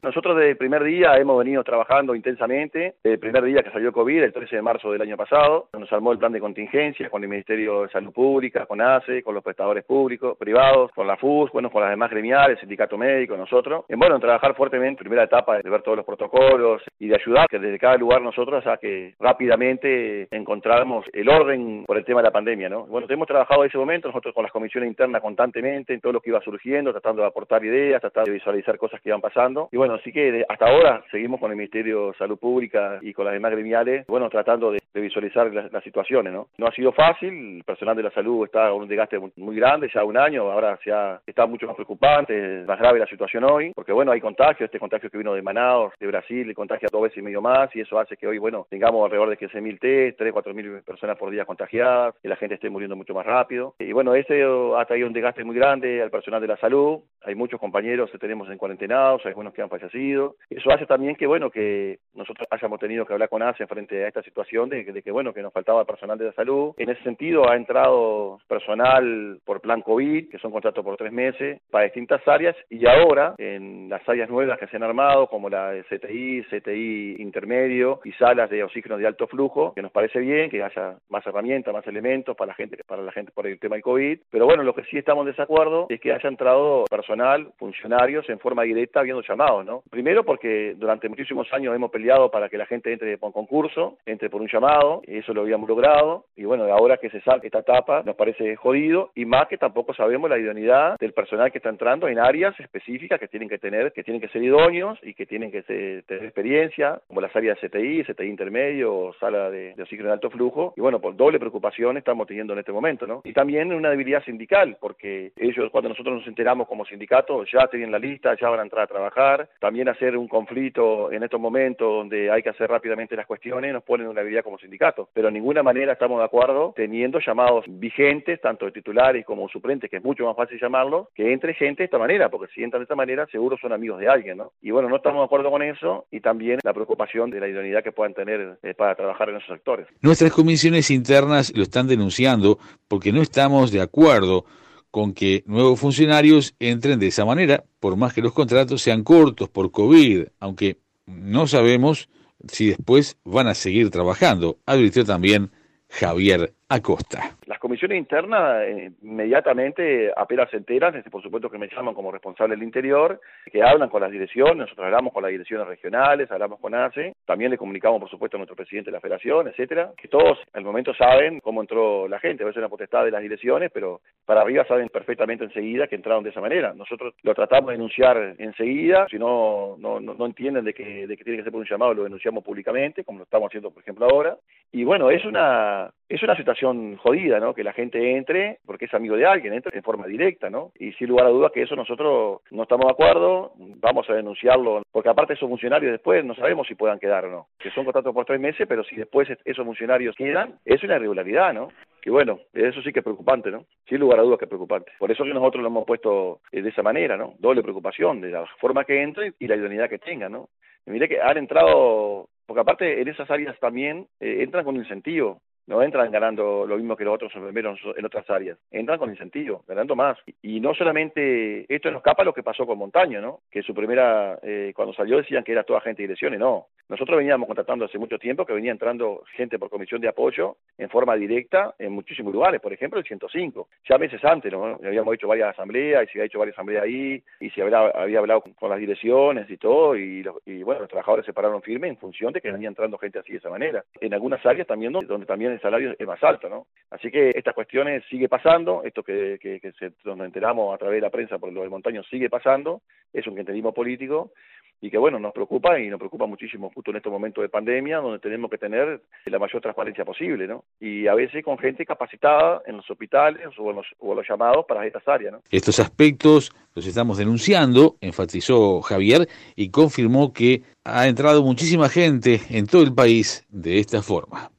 Nosotros 0.00 0.36
desde 0.36 0.50
el 0.50 0.56
primer 0.56 0.84
día 0.84 1.16
hemos 1.16 1.36
venido 1.38 1.64
trabajando 1.64 2.14
intensamente. 2.14 2.94
El 3.02 3.18
primer 3.18 3.42
día 3.42 3.64
que 3.64 3.72
salió 3.72 3.92
COVID, 3.92 4.22
el 4.22 4.32
13 4.32 4.56
de 4.56 4.62
marzo 4.62 4.92
del 4.92 5.02
año 5.02 5.16
pasado, 5.16 5.68
nos 5.76 5.92
armó 5.92 6.12
el 6.12 6.18
plan 6.18 6.30
de 6.30 6.38
contingencia 6.38 7.10
con 7.10 7.24
el 7.24 7.28
Ministerio 7.28 7.82
de 7.82 7.88
Salud 7.88 8.12
Pública, 8.12 8.64
con 8.66 8.80
ACE, 8.80 9.24
con 9.24 9.34
los 9.34 9.42
prestadores 9.42 9.84
públicos, 9.84 10.38
privados, 10.38 10.92
con 10.92 11.08
la 11.08 11.16
FUS, 11.16 11.50
bueno, 11.50 11.68
con 11.70 11.82
las 11.82 11.90
demás 11.90 12.10
gremiales, 12.10 12.50
el 12.56 12.60
sindicato 12.60 12.96
médico, 12.96 13.36
nosotros. 13.36 13.86
En 13.88 13.98
bueno, 13.98 14.14
en 14.14 14.20
trabajar 14.20 14.54
fuertemente, 14.54 15.00
primera 15.00 15.24
etapa 15.24 15.58
de 15.58 15.68
ver 15.68 15.82
todos 15.82 15.96
los 15.96 16.06
protocolos 16.06 16.80
y 17.00 17.08
de 17.08 17.16
ayudar 17.16 17.48
que 17.48 17.58
desde 17.58 17.78
cada 17.80 17.96
lugar 17.96 18.22
nosotros 18.22 18.64
a 18.68 18.76
que 18.76 19.14
rápidamente 19.18 20.28
encontráramos 20.30 21.06
el 21.12 21.28
orden 21.28 21.84
por 21.86 21.98
el 21.98 22.04
tema 22.04 22.20
de 22.20 22.28
la 22.28 22.32
pandemia, 22.32 22.68
¿no? 22.68 22.86
Bueno, 22.86 23.08
hemos 23.10 23.26
trabajado 23.26 23.64
en 23.64 23.68
ese 23.68 23.78
momento, 23.78 24.08
nosotros 24.08 24.32
con 24.32 24.44
las 24.44 24.52
comisiones 24.52 24.88
internas 24.88 25.22
constantemente, 25.22 25.92
en 25.92 26.00
todo 26.00 26.12
lo 26.12 26.20
que 26.20 26.30
iba 26.30 26.40
surgiendo, 26.40 26.92
tratando 26.92 27.22
de 27.22 27.28
aportar 27.28 27.64
ideas, 27.64 28.00
tratando 28.00 28.30
de 28.30 28.34
visualizar 28.34 28.78
cosas 28.78 29.00
que 29.00 29.08
iban 29.08 29.20
pasando. 29.20 29.68
Y 29.72 29.76
bueno, 29.76 29.87
bueno, 29.88 30.02
así 30.02 30.12
que 30.12 30.44
hasta 30.46 30.66
ahora 30.66 31.02
seguimos 31.10 31.40
con 31.40 31.50
el 31.50 31.56
Ministerio 31.56 32.08
de 32.08 32.18
Salud 32.18 32.38
Pública 32.38 32.98
y 33.00 33.14
con 33.14 33.24
las 33.24 33.32
demás 33.32 33.52
gremiales, 33.52 34.06
bueno, 34.06 34.28
tratando 34.28 34.70
de, 34.72 34.80
visualizar 34.92 35.50
las, 35.50 35.84
situaciones, 35.84 36.32
¿no? 36.32 36.48
No 36.58 36.66
ha 36.66 36.72
sido 36.72 36.92
fácil, 36.92 37.58
el 37.58 37.64
personal 37.64 37.96
de 37.96 38.02
la 38.02 38.10
salud 38.10 38.44
está 38.44 38.68
con 38.68 38.82
un 38.82 38.88
desgaste 38.88 39.18
muy, 39.36 39.56
grande, 39.56 39.88
ya 39.94 40.04
un 40.04 40.18
año, 40.18 40.50
ahora 40.50 40.78
ha, 40.92 41.20
está 41.24 41.46
mucho 41.46 41.66
más 41.66 41.76
preocupante, 41.76 42.64
más 42.66 42.78
grave 42.78 42.98
la 42.98 43.06
situación 43.06 43.44
hoy, 43.44 43.72
porque 43.74 43.92
bueno, 43.92 44.12
hay 44.12 44.20
contagio, 44.20 44.66
este 44.66 44.78
contagio 44.78 45.08
que 45.08 45.16
vino 45.16 45.32
de 45.32 45.40
Manaus, 45.40 45.94
de 45.98 46.06
Brasil, 46.06 46.52
contagia 46.54 46.88
dos 46.92 47.02
veces 47.02 47.18
y 47.18 47.22
medio 47.22 47.40
más, 47.40 47.74
y 47.74 47.80
eso 47.80 47.98
hace 47.98 48.16
que 48.16 48.26
hoy, 48.26 48.38
bueno, 48.38 48.66
tengamos 48.68 49.04
alrededor 49.04 49.30
de 49.30 49.38
15.000 49.38 49.78
test, 49.78 50.18
3, 50.18 50.34
4.000 50.34 50.84
personas 50.84 51.16
por 51.16 51.30
día 51.30 51.46
contagiadas, 51.46 52.14
que 52.20 52.28
la 52.28 52.36
gente 52.36 52.56
esté 52.56 52.68
muriendo 52.68 52.96
mucho 52.96 53.14
más 53.14 53.24
rápido. 53.24 53.74
Y 53.78 53.92
bueno, 53.92 54.14
ese 54.14 54.42
ha 54.76 54.84
traído 54.84 55.06
un 55.06 55.14
desgaste 55.14 55.44
muy 55.44 55.54
grande 55.56 56.02
al 56.02 56.10
personal 56.10 56.40
de 56.40 56.48
la 56.48 56.56
salud, 56.56 56.98
hay 57.22 57.34
muchos 57.34 57.60
compañeros 57.60 58.10
que 58.10 58.18
tenemos 58.18 58.50
en 58.50 58.58
cuarentenados, 58.58 59.22
hay 59.24 59.28
algunos 59.38 59.54
que 59.54 59.62
han 59.62 59.68
fallecido. 59.78 60.36
Eso 60.50 60.70
hace 60.70 60.86
también 60.86 61.16
que, 61.16 61.26
bueno, 61.26 61.50
que 61.50 61.98
nosotros 62.14 62.46
hayamos 62.50 62.80
tenido 62.80 63.06
que 63.06 63.12
hablar 63.12 63.28
con 63.28 63.42
ASE 63.42 63.66
frente 63.66 64.04
a 64.04 64.08
esta 64.08 64.22
situación 64.22 64.68
de, 64.68 64.84
que, 64.84 65.10
bueno, 65.10 65.32
que 65.32 65.42
nos 65.42 65.52
faltaba 65.52 65.84
personal 65.84 66.18
de 66.18 66.26
la 66.26 66.32
salud. 66.32 66.74
En 66.76 66.90
ese 66.90 67.02
sentido, 67.02 67.48
ha 67.48 67.56
entrado 67.56 68.38
personal 68.48 69.38
por 69.44 69.60
plan 69.60 69.82
COVID, 69.82 70.28
que 70.30 70.38
son 70.38 70.52
contratos 70.52 70.84
por 70.84 70.96
tres 70.96 71.12
meses, 71.12 71.60
para 71.70 71.84
distintas 71.84 72.26
áreas, 72.26 72.56
y 72.70 72.86
ahora, 72.86 73.34
en 73.38 73.88
las 73.88 74.06
áreas 74.08 74.28
nuevas 74.28 74.58
que 74.58 74.66
se 74.66 74.76
han 74.76 74.82
armado, 74.82 75.26
como 75.28 75.48
la 75.48 75.70
de 75.70 75.84
CTI, 75.84 76.44
CTI 76.44 77.16
intermedio 77.18 78.00
y 78.04 78.12
salas 78.12 78.50
de 78.50 78.62
oxígeno 78.62 78.96
de 78.96 79.06
alto 79.06 79.26
flujo, 79.26 79.72
que 79.74 79.82
nos 79.82 79.92
parece 79.92 80.18
bien, 80.20 80.50
que 80.50 80.62
haya 80.62 80.96
más 81.08 81.26
herramientas, 81.26 81.72
más 81.72 81.86
elementos 81.86 82.36
para 82.36 82.48
la 82.48 82.54
gente, 82.54 82.78
para 82.86 83.02
la 83.02 83.12
gente 83.12 83.32
por 83.32 83.46
el 83.46 83.58
tema 83.58 83.76
del 83.76 83.82
COVID. 83.82 84.18
Pero 84.30 84.46
bueno, 84.46 84.62
lo 84.62 84.74
que 84.74 84.84
sí 84.84 84.98
estamos 84.98 85.24
en 85.24 85.32
desacuerdo 85.32 85.86
es 85.88 86.00
que 86.00 86.12
haya 86.12 86.28
entrado 86.28 86.84
personal, 86.90 87.52
funcionarios, 87.58 88.28
en 88.28 88.38
forma 88.38 88.62
directa 88.62 89.00
habiendo 89.00 89.22
llamados, 89.22 89.64
¿no? 89.64 89.67
Primero 89.90 90.24
porque 90.24 90.74
durante 90.76 91.08
muchísimos 91.08 91.52
años 91.52 91.74
hemos 91.74 91.90
peleado 91.90 92.30
para 92.30 92.48
que 92.48 92.58
la 92.58 92.66
gente 92.66 92.92
entre 92.92 93.18
por 93.18 93.32
concurso, 93.32 93.98
entre 94.06 94.30
por 94.30 94.40
un 94.40 94.48
llamado, 94.48 95.02
y 95.06 95.18
eso 95.18 95.34
lo 95.34 95.42
habíamos 95.42 95.68
logrado, 95.68 96.24
y 96.36 96.44
bueno, 96.44 96.64
ahora 96.64 96.96
que 96.96 97.10
se 97.10 97.20
salta 97.20 97.46
esta 97.46 97.60
etapa 97.60 98.02
nos 98.04 98.16
parece 98.16 98.56
jodido, 98.56 99.10
y 99.14 99.24
más 99.24 99.48
que 99.48 99.58
tampoco 99.58 99.94
sabemos 99.94 100.30
la 100.30 100.38
idoneidad 100.38 100.98
del 100.98 101.12
personal 101.12 101.50
que 101.52 101.58
está 101.58 101.68
entrando 101.68 102.08
en 102.08 102.18
áreas 102.18 102.58
específicas 102.60 103.20
que 103.20 103.28
tienen 103.28 103.48
que 103.48 103.58
tener, 103.58 103.92
que 103.92 104.04
tienen 104.04 104.20
que 104.20 104.28
ser 104.28 104.42
idóneos 104.42 104.98
y 105.02 105.14
que 105.14 105.26
tienen 105.26 105.50
que 105.50 105.62
tener 105.62 106.24
experiencia, 106.24 107.00
como 107.06 107.20
las 107.20 107.34
áreas 107.34 107.58
de 107.60 107.68
CTI, 107.68 108.04
CTI 108.04 108.26
intermedio, 108.26 109.14
sala 109.20 109.50
de, 109.50 109.74
de 109.74 109.82
oxígeno 109.82 110.08
de 110.08 110.14
alto 110.14 110.30
flujo, 110.30 110.74
y 110.76 110.80
bueno, 110.80 111.00
por 111.00 111.16
doble 111.16 111.38
preocupación 111.38 111.96
estamos 111.96 112.26
teniendo 112.26 112.52
en 112.52 112.60
este 112.60 112.72
momento, 112.72 113.06
¿no? 113.06 113.22
Y 113.24 113.32
también 113.32 113.72
una 113.72 113.90
debilidad 113.90 114.24
sindical, 114.24 114.76
porque 114.80 115.32
ellos 115.36 115.70
cuando 115.70 115.90
nosotros 115.90 116.16
nos 116.16 116.26
enteramos 116.26 116.68
como 116.68 116.84
sindicato 116.84 117.44
ya 117.44 117.66
tienen 117.68 117.92
la 117.92 117.98
lista, 117.98 118.36
ya 118.40 118.48
van 118.48 118.60
a 118.60 118.62
entrar 118.62 118.84
a 118.84 118.86
trabajar, 118.86 119.48
también 119.58 119.88
hacer 119.88 120.16
un 120.16 120.28
conflicto 120.28 121.10
en 121.12 121.22
estos 121.22 121.40
momentos 121.40 121.88
donde 121.88 122.30
hay 122.30 122.42
que 122.42 122.50
hacer 122.50 122.70
rápidamente 122.70 123.16
las 123.16 123.26
cuestiones 123.26 123.72
nos 123.72 123.82
ponen 123.82 124.08
una 124.08 124.20
debilidad 124.20 124.44
como 124.44 124.58
sindicato, 124.58 125.08
pero 125.12 125.28
de 125.28 125.32
ninguna 125.32 125.62
manera 125.62 125.92
estamos 125.92 126.18
de 126.18 126.24
acuerdo 126.24 126.72
teniendo 126.76 127.18
llamados 127.20 127.64
vigentes, 127.68 128.40
tanto 128.40 128.66
de 128.66 128.72
titulares 128.72 129.24
como 129.24 129.48
suplentes, 129.48 129.90
que 129.90 129.96
es 129.96 130.04
mucho 130.04 130.24
más 130.24 130.36
fácil 130.36 130.58
llamarlo, 130.60 131.08
que 131.14 131.32
entre 131.32 131.54
gente 131.54 131.82
de 131.82 131.86
esta 131.86 131.98
manera, 131.98 132.28
porque 132.28 132.52
si 132.54 132.62
entran 132.62 132.80
de 132.80 132.84
esta 132.84 132.94
manera 132.94 133.26
seguro 133.26 133.56
son 133.60 133.72
amigos 133.72 134.00
de 134.00 134.08
alguien, 134.08 134.38
¿no? 134.38 134.52
Y 134.62 134.70
bueno, 134.70 134.88
no 134.88 134.96
estamos 134.96 135.20
de 135.20 135.24
acuerdo 135.24 135.50
con 135.50 135.62
eso 135.62 136.06
y 136.10 136.20
también 136.20 136.58
la 136.62 136.72
preocupación 136.72 137.30
de 137.30 137.40
la 137.40 137.48
idoneidad 137.48 137.82
que 137.82 137.92
puedan 137.92 138.14
tener 138.14 138.58
eh, 138.62 138.74
para 138.74 138.94
trabajar 138.94 139.28
en 139.30 139.36
esos 139.36 139.48
sectores. 139.48 139.86
Nuestras 140.02 140.32
comisiones 140.32 140.90
internas 140.90 141.52
lo 141.54 141.62
están 141.62 141.88
denunciando 141.88 142.58
porque 142.88 143.12
no 143.12 143.22
estamos 143.22 143.72
de 143.72 143.80
acuerdo 143.80 144.44
con 144.90 145.12
que 145.12 145.42
nuevos 145.46 145.78
funcionarios 145.78 146.54
entren 146.58 146.98
de 146.98 147.08
esa 147.08 147.24
manera, 147.24 147.64
por 147.80 147.96
más 147.96 148.12
que 148.12 148.22
los 148.22 148.32
contratos 148.32 148.82
sean 148.82 149.04
cortos 149.04 149.48
por 149.48 149.70
COVID, 149.70 150.24
aunque 150.40 150.78
no 151.06 151.46
sabemos 151.46 152.08
si 152.50 152.68
después 152.68 153.16
van 153.24 153.48
a 153.48 153.54
seguir 153.54 153.90
trabajando, 153.90 154.58
advirtió 154.66 155.04
también 155.04 155.50
Javier 155.88 156.54
Acosta. 156.68 157.36
Comisiones 157.68 157.98
internas 157.98 158.62
eh, 158.62 158.92
inmediatamente 159.02 160.10
apenas 160.16 160.48
se 160.48 160.56
enteran, 160.56 161.02
por 161.10 161.22
supuesto 161.22 161.50
que 161.50 161.58
me 161.58 161.68
llaman 161.68 161.92
como 161.92 162.10
responsable 162.10 162.54
del 162.54 162.64
interior, 162.64 163.20
que 163.52 163.62
hablan 163.62 163.90
con 163.90 164.00
las 164.00 164.10
direcciones, 164.10 164.56
nosotros 164.56 164.86
hablamos 164.86 165.12
con 165.12 165.22
las 165.22 165.32
direcciones 165.32 165.66
regionales, 165.66 166.30
hablamos 166.30 166.60
con 166.60 166.74
ACE, 166.74 167.14
también 167.26 167.50
le 167.50 167.58
comunicamos 167.58 168.00
por 168.00 168.08
supuesto 168.08 168.38
a 168.38 168.38
nuestro 168.38 168.56
presidente 168.56 168.90
de 168.90 168.96
la 168.96 169.02
federación, 169.02 169.48
etcétera, 169.48 169.92
que 169.98 170.08
todos 170.08 170.38
al 170.54 170.64
momento 170.64 170.94
saben 170.94 171.40
cómo 171.40 171.60
entró 171.60 172.08
la 172.08 172.18
gente, 172.18 172.42
a 172.42 172.46
veces 172.46 172.56
una 172.56 172.70
potestad 172.70 173.04
de 173.04 173.10
las 173.10 173.20
direcciones, 173.20 173.70
pero 173.70 174.00
para 174.24 174.40
arriba 174.40 174.64
saben 174.64 174.88
perfectamente 174.88 175.44
enseguida 175.44 175.88
que 175.88 175.96
entraron 175.96 176.24
de 176.24 176.30
esa 176.30 176.40
manera. 176.40 176.72
Nosotros 176.72 177.12
lo 177.22 177.34
tratamos 177.34 177.68
de 177.68 177.74
denunciar 177.74 178.34
enseguida, 178.38 179.06
si 179.10 179.18
no, 179.18 179.76
no, 179.78 180.00
no, 180.00 180.24
entienden 180.24 180.64
de 180.64 180.72
que, 180.72 181.06
de 181.06 181.16
que 181.18 181.24
tiene 181.24 181.36
que 181.36 181.42
ser 181.42 181.52
por 181.52 181.60
un 181.60 181.68
llamado, 181.68 181.92
lo 181.92 182.04
denunciamos 182.04 182.42
públicamente, 182.42 183.04
como 183.04 183.18
lo 183.18 183.24
estamos 183.24 183.48
haciendo 183.48 183.70
por 183.70 183.82
ejemplo 183.82 184.06
ahora, 184.06 184.38
y 184.72 184.84
bueno, 184.84 185.10
es 185.10 185.22
una, 185.26 185.90
es 186.08 186.22
una 186.22 186.34
situación 186.34 186.96
jodida, 186.96 187.38
¿no? 187.38 187.54
Que 187.58 187.64
la 187.64 187.72
gente 187.72 188.16
entre 188.16 188.60
porque 188.64 188.84
es 188.84 188.94
amigo 188.94 189.16
de 189.16 189.26
alguien, 189.26 189.52
entre 189.52 189.76
en 189.76 189.82
forma 189.82 190.06
directa, 190.06 190.48
¿no? 190.48 190.70
Y 190.78 190.92
sin 190.92 191.08
lugar 191.08 191.26
a 191.26 191.30
dudas 191.30 191.50
que 191.50 191.62
eso 191.62 191.74
nosotros 191.74 192.40
no 192.52 192.62
estamos 192.62 192.86
de 192.86 192.92
acuerdo, 192.92 193.52
vamos 193.56 194.08
a 194.08 194.14
denunciarlo, 194.14 194.82
porque 194.92 195.08
aparte 195.08 195.32
esos 195.32 195.48
funcionarios 195.48 195.90
después 195.90 196.24
no 196.24 196.36
sabemos 196.36 196.68
si 196.68 196.76
puedan 196.76 197.00
quedar 197.00 197.24
o 197.24 197.30
no, 197.32 197.46
que 197.58 197.72
son 197.72 197.84
contratos 197.84 198.14
por 198.14 198.26
tres 198.26 198.38
meses, 198.38 198.64
pero 198.68 198.84
si 198.84 198.94
después 198.94 199.28
esos 199.44 199.66
funcionarios 199.66 200.14
quedan, 200.14 200.54
es 200.64 200.80
una 200.84 200.98
irregularidad, 200.98 201.52
¿no? 201.52 201.70
Que 202.00 202.10
bueno, 202.10 202.38
eso 202.52 202.80
sí 202.80 202.92
que 202.92 203.00
es 203.00 203.04
preocupante, 203.04 203.50
¿no? 203.50 203.64
Sin 203.88 203.98
lugar 203.98 204.20
a 204.20 204.22
dudas 204.22 204.38
que 204.38 204.44
es 204.44 204.50
preocupante. 204.50 204.92
Por 204.96 205.10
eso 205.10 205.24
que 205.24 205.34
nosotros 205.34 205.60
lo 205.60 205.68
hemos 205.68 205.84
puesto 205.84 206.42
eh, 206.52 206.62
de 206.62 206.68
esa 206.68 206.84
manera, 206.84 207.16
¿no? 207.16 207.34
Doble 207.40 207.64
preocupación 207.64 208.20
de 208.20 208.30
la 208.30 208.46
forma 208.60 208.84
que 208.84 209.02
entren 209.02 209.34
y 209.36 209.48
la 209.48 209.56
idoneidad 209.56 209.90
que 209.90 209.98
tengan, 209.98 210.30
¿no? 210.30 210.48
Mire 210.86 211.08
que 211.08 211.20
han 211.20 211.36
entrado 211.36 212.28
porque 212.48 212.60
aparte 212.62 213.02
en 213.02 213.08
esas 213.08 213.30
áreas 213.30 213.58
también 213.60 214.06
eh, 214.20 214.42
entran 214.42 214.64
con 214.64 214.74
incentivo 214.76 215.42
no 215.68 215.82
entran 215.82 216.10
ganando 216.10 216.66
lo 216.66 216.76
mismo 216.76 216.96
que 216.96 217.04
los 217.04 217.14
otros 217.14 217.32
enfermeros 217.36 217.78
en 217.96 218.04
otras 218.04 218.28
áreas, 218.30 218.58
entran 218.70 218.98
con 218.98 219.10
incentivo, 219.10 219.64
ganando 219.68 219.94
más. 219.94 220.18
Y 220.42 220.60
no 220.60 220.74
solamente 220.74 221.66
esto 221.72 221.90
nos 221.90 221.98
escapa 221.98 222.24
lo 222.24 222.32
que 222.32 222.42
pasó 222.42 222.66
con 222.66 222.78
Montaño, 222.78 223.20
¿no? 223.20 223.40
Que 223.50 223.62
su 223.62 223.74
primera, 223.74 224.38
eh, 224.42 224.72
cuando 224.74 224.94
salió 224.94 225.18
decían 225.18 225.44
que 225.44 225.52
era 225.52 225.64
toda 225.64 225.82
gente 225.82 226.02
de 226.02 226.08
direcciones, 226.08 226.40
no. 226.40 226.68
Nosotros 226.88 227.18
veníamos 227.18 227.46
contratando 227.46 227.84
hace 227.84 227.98
mucho 227.98 228.18
tiempo 228.18 228.46
que 228.46 228.54
venía 228.54 228.72
entrando 228.72 229.22
gente 229.36 229.58
por 229.58 229.68
comisión 229.68 230.00
de 230.00 230.08
apoyo 230.08 230.56
en 230.78 230.88
forma 230.88 231.14
directa 231.16 231.74
en 231.78 231.92
muchísimos 231.92 232.32
lugares, 232.32 232.62
por 232.62 232.72
ejemplo 232.72 232.98
el 232.98 233.04
105, 233.04 233.68
ya 233.86 233.98
meses 233.98 234.24
antes, 234.24 234.50
¿no? 234.50 234.78
Habíamos 234.82 235.14
hecho 235.14 235.28
varias 235.28 235.50
asambleas 235.50 236.04
y 236.04 236.06
se 236.06 236.12
había 236.18 236.26
hecho 236.26 236.38
varias 236.38 236.54
asambleas 236.54 236.84
ahí 236.84 237.22
y 237.40 237.50
se 237.50 237.60
había, 237.60 237.88
había 237.88 238.20
hablado 238.20 238.40
con, 238.40 238.70
las 238.70 238.78
direcciones 238.78 239.50
y 239.50 239.58
todo 239.58 239.96
y, 239.96 240.24
y 240.46 240.62
bueno, 240.62 240.80
los 240.80 240.88
trabajadores 240.88 241.26
se 241.26 241.34
pararon 241.34 241.60
firme 241.60 241.88
en 241.88 241.98
función 241.98 242.32
de 242.32 242.40
que 242.40 242.50
venía 242.50 242.68
entrando 242.68 242.96
gente 242.96 243.18
así 243.18 243.32
de 243.32 243.38
esa 243.38 243.50
manera. 243.50 243.84
En 244.00 244.14
algunas 244.14 244.44
áreas 244.46 244.66
también 244.66 244.92
donde 244.92 245.26
también 245.26 245.57
el 245.58 245.62
salario 245.62 245.94
es 245.98 246.06
más 246.06 246.22
alto, 246.22 246.48
¿no? 246.48 246.66
Así 246.90 247.10
que 247.10 247.30
estas 247.34 247.54
cuestiones 247.54 248.02
sigue 248.08 248.28
pasando, 248.28 248.82
esto 248.84 249.02
que, 249.02 249.38
que, 249.40 249.60
se, 249.78 249.92
nos 250.04 250.20
enteramos 250.20 250.74
a 250.74 250.78
través 250.78 250.98
de 250.98 251.02
la 251.02 251.10
prensa 251.10 251.38
por 251.38 251.52
lo 251.52 251.60
del 251.60 251.70
montaño 251.70 252.02
sigue 252.04 252.30
pasando, 252.30 252.82
es 253.12 253.26
un 253.26 253.38
entendido 253.38 253.72
político 253.72 254.32
y 254.80 254.90
que 254.90 254.98
bueno, 254.98 255.18
nos 255.18 255.32
preocupa 255.32 255.78
y 255.78 255.88
nos 255.88 255.98
preocupa 255.98 256.26
muchísimo 256.26 256.70
justo 256.72 256.90
en 256.90 256.98
este 256.98 257.10
momento 257.10 257.42
de 257.42 257.48
pandemia 257.48 257.98
donde 257.98 258.20
tenemos 258.20 258.50
que 258.50 258.58
tener 258.58 259.02
la 259.24 259.38
mayor 259.38 259.60
transparencia 259.60 260.04
posible, 260.04 260.46
¿no? 260.46 260.64
Y 260.78 261.06
a 261.08 261.14
veces 261.14 261.44
con 261.44 261.58
gente 261.58 261.84
capacitada 261.84 262.62
en 262.66 262.76
los 262.76 262.88
hospitales 262.88 263.48
o 263.58 263.70
en 263.70 263.76
los, 263.76 263.86
o 263.98 264.14
los 264.14 264.26
llamados 264.28 264.64
para 264.66 264.86
estas 264.86 265.06
áreas, 265.08 265.32
¿no? 265.32 265.40
Estos 265.50 265.80
aspectos 265.80 266.52
los 266.74 266.86
estamos 266.86 267.18
denunciando, 267.18 267.96
enfatizó 268.00 268.80
Javier 268.82 269.28
y 269.56 269.70
confirmó 269.70 270.32
que 270.32 270.62
ha 270.84 271.08
entrado 271.08 271.42
muchísima 271.42 271.88
gente 271.88 272.40
en 272.50 272.66
todo 272.66 272.82
el 272.82 272.94
país 272.94 273.46
de 273.50 273.80
esta 273.80 274.00
forma. 274.00 274.50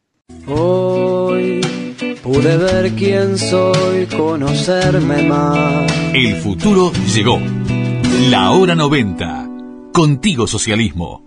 Hoy 0.51 1.61
pude 2.23 2.57
ver 2.57 2.91
quién 2.93 3.37
soy, 3.37 4.07
conocerme 4.07 5.23
más. 5.23 5.91
El 6.13 6.35
futuro 6.37 6.91
llegó. 7.13 7.39
La 8.29 8.51
hora 8.51 8.73
90. 8.73 9.47
Contigo 9.93 10.47
socialismo. 10.47 11.23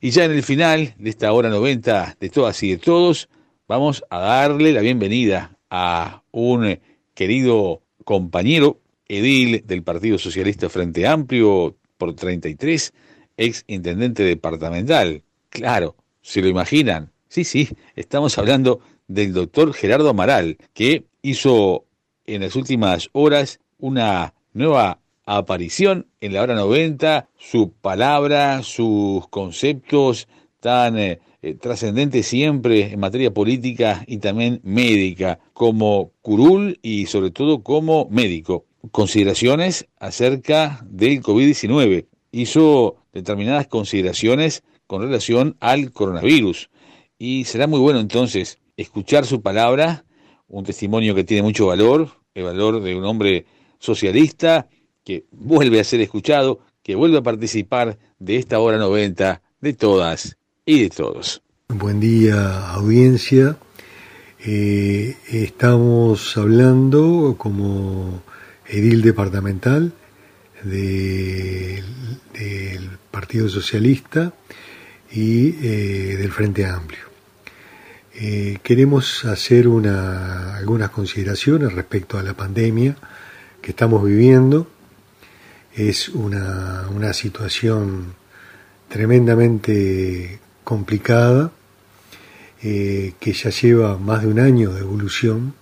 Y 0.00 0.10
ya 0.10 0.24
en 0.24 0.32
el 0.32 0.42
final 0.42 0.94
de 0.98 1.10
esta 1.10 1.32
hora 1.32 1.48
90 1.50 2.16
de 2.18 2.30
todas 2.30 2.62
y 2.62 2.70
de 2.70 2.78
todos, 2.78 3.28
vamos 3.68 4.04
a 4.10 4.18
darle 4.18 4.72
la 4.72 4.80
bienvenida 4.80 5.58
a 5.70 6.22
un 6.30 6.80
querido 7.14 7.82
compañero, 8.04 8.80
edil 9.06 9.64
del 9.66 9.82
Partido 9.82 10.18
Socialista 10.18 10.68
Frente 10.68 11.06
Amplio 11.06 11.76
por 11.98 12.14
33, 12.14 12.92
ex 13.36 13.64
intendente 13.66 14.22
departamental. 14.24 15.22
Claro, 15.50 15.94
se 16.20 16.40
lo 16.40 16.48
imaginan, 16.48 17.12
Sí, 17.32 17.44
sí, 17.44 17.66
estamos 17.96 18.36
hablando 18.36 18.80
del 19.08 19.32
doctor 19.32 19.72
Gerardo 19.72 20.10
Amaral, 20.10 20.58
que 20.74 21.06
hizo 21.22 21.86
en 22.26 22.42
las 22.42 22.56
últimas 22.56 23.08
horas 23.12 23.58
una 23.78 24.34
nueva 24.52 25.00
aparición 25.24 26.08
en 26.20 26.34
la 26.34 26.42
hora 26.42 26.54
90, 26.54 27.30
su 27.38 27.72
palabra, 27.72 28.62
sus 28.62 29.26
conceptos 29.28 30.28
tan 30.60 30.98
eh, 30.98 31.20
eh, 31.40 31.54
trascendentes 31.54 32.26
siempre 32.26 32.92
en 32.92 33.00
materia 33.00 33.32
política 33.32 34.04
y 34.06 34.18
también 34.18 34.60
médica, 34.62 35.38
como 35.54 36.12
curul 36.20 36.78
y 36.82 37.06
sobre 37.06 37.30
todo 37.30 37.62
como 37.62 38.08
médico. 38.10 38.66
Consideraciones 38.90 39.86
acerca 39.98 40.84
del 40.84 41.22
COVID-19. 41.22 42.04
Hizo 42.30 42.96
determinadas 43.14 43.68
consideraciones 43.68 44.64
con 44.86 45.00
relación 45.00 45.56
al 45.60 45.92
coronavirus 45.92 46.68
y 47.24 47.44
será 47.44 47.68
muy 47.68 47.78
bueno 47.78 48.00
entonces 48.00 48.58
escuchar 48.76 49.26
su 49.26 49.42
palabra, 49.42 50.04
un 50.48 50.64
testimonio 50.64 51.14
que 51.14 51.22
tiene 51.22 51.44
mucho 51.44 51.66
valor, 51.66 52.08
el 52.34 52.42
valor 52.42 52.82
de 52.82 52.96
un 52.96 53.04
hombre 53.04 53.46
socialista 53.78 54.66
que 55.04 55.26
vuelve 55.30 55.78
a 55.78 55.84
ser 55.84 56.00
escuchado, 56.00 56.58
que 56.82 56.96
vuelve 56.96 57.18
a 57.18 57.22
participar 57.22 57.96
de 58.18 58.38
esta 58.38 58.58
hora 58.58 58.76
90 58.76 59.40
de 59.60 59.72
todas 59.72 60.36
y 60.66 60.82
de 60.82 60.90
todos. 60.90 61.42
Buen 61.68 62.00
día 62.00 62.72
audiencia. 62.72 63.56
Eh, 64.44 65.14
estamos 65.30 66.36
hablando 66.36 67.36
como 67.38 68.20
edil 68.66 69.00
departamental 69.00 69.92
del 70.64 71.84
Partido 73.12 73.48
Socialista 73.48 74.32
y 75.12 75.50
eh, 75.64 76.16
del 76.16 76.32
Frente 76.32 76.66
Amplio. 76.66 77.11
Eh, 78.24 78.58
queremos 78.62 79.24
hacer 79.24 79.66
una, 79.66 80.54
algunas 80.54 80.90
consideraciones 80.90 81.72
respecto 81.72 82.18
a 82.20 82.22
la 82.22 82.34
pandemia 82.34 82.94
que 83.60 83.72
estamos 83.72 84.04
viviendo. 84.04 84.68
Es 85.74 86.08
una, 86.08 86.86
una 86.94 87.14
situación 87.14 88.14
tremendamente 88.88 90.38
complicada 90.62 91.50
eh, 92.62 93.14
que 93.18 93.32
ya 93.32 93.50
lleva 93.50 93.98
más 93.98 94.22
de 94.22 94.28
un 94.28 94.38
año 94.38 94.72
de 94.72 94.82
evolución. 94.82 95.54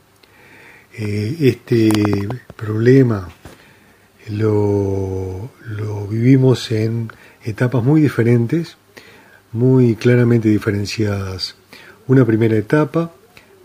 Eh, 0.99 1.37
este 1.41 2.29
problema 2.57 3.27
lo, 4.29 5.51
lo 5.67 6.07
vivimos 6.09 6.71
en 6.73 7.11
etapas 7.43 7.83
muy 7.83 8.03
diferentes, 8.03 8.77
muy 9.51 9.95
claramente 9.95 10.51
diferenciadas. 10.51 11.57
Una 12.11 12.25
primera 12.25 12.57
etapa 12.57 13.13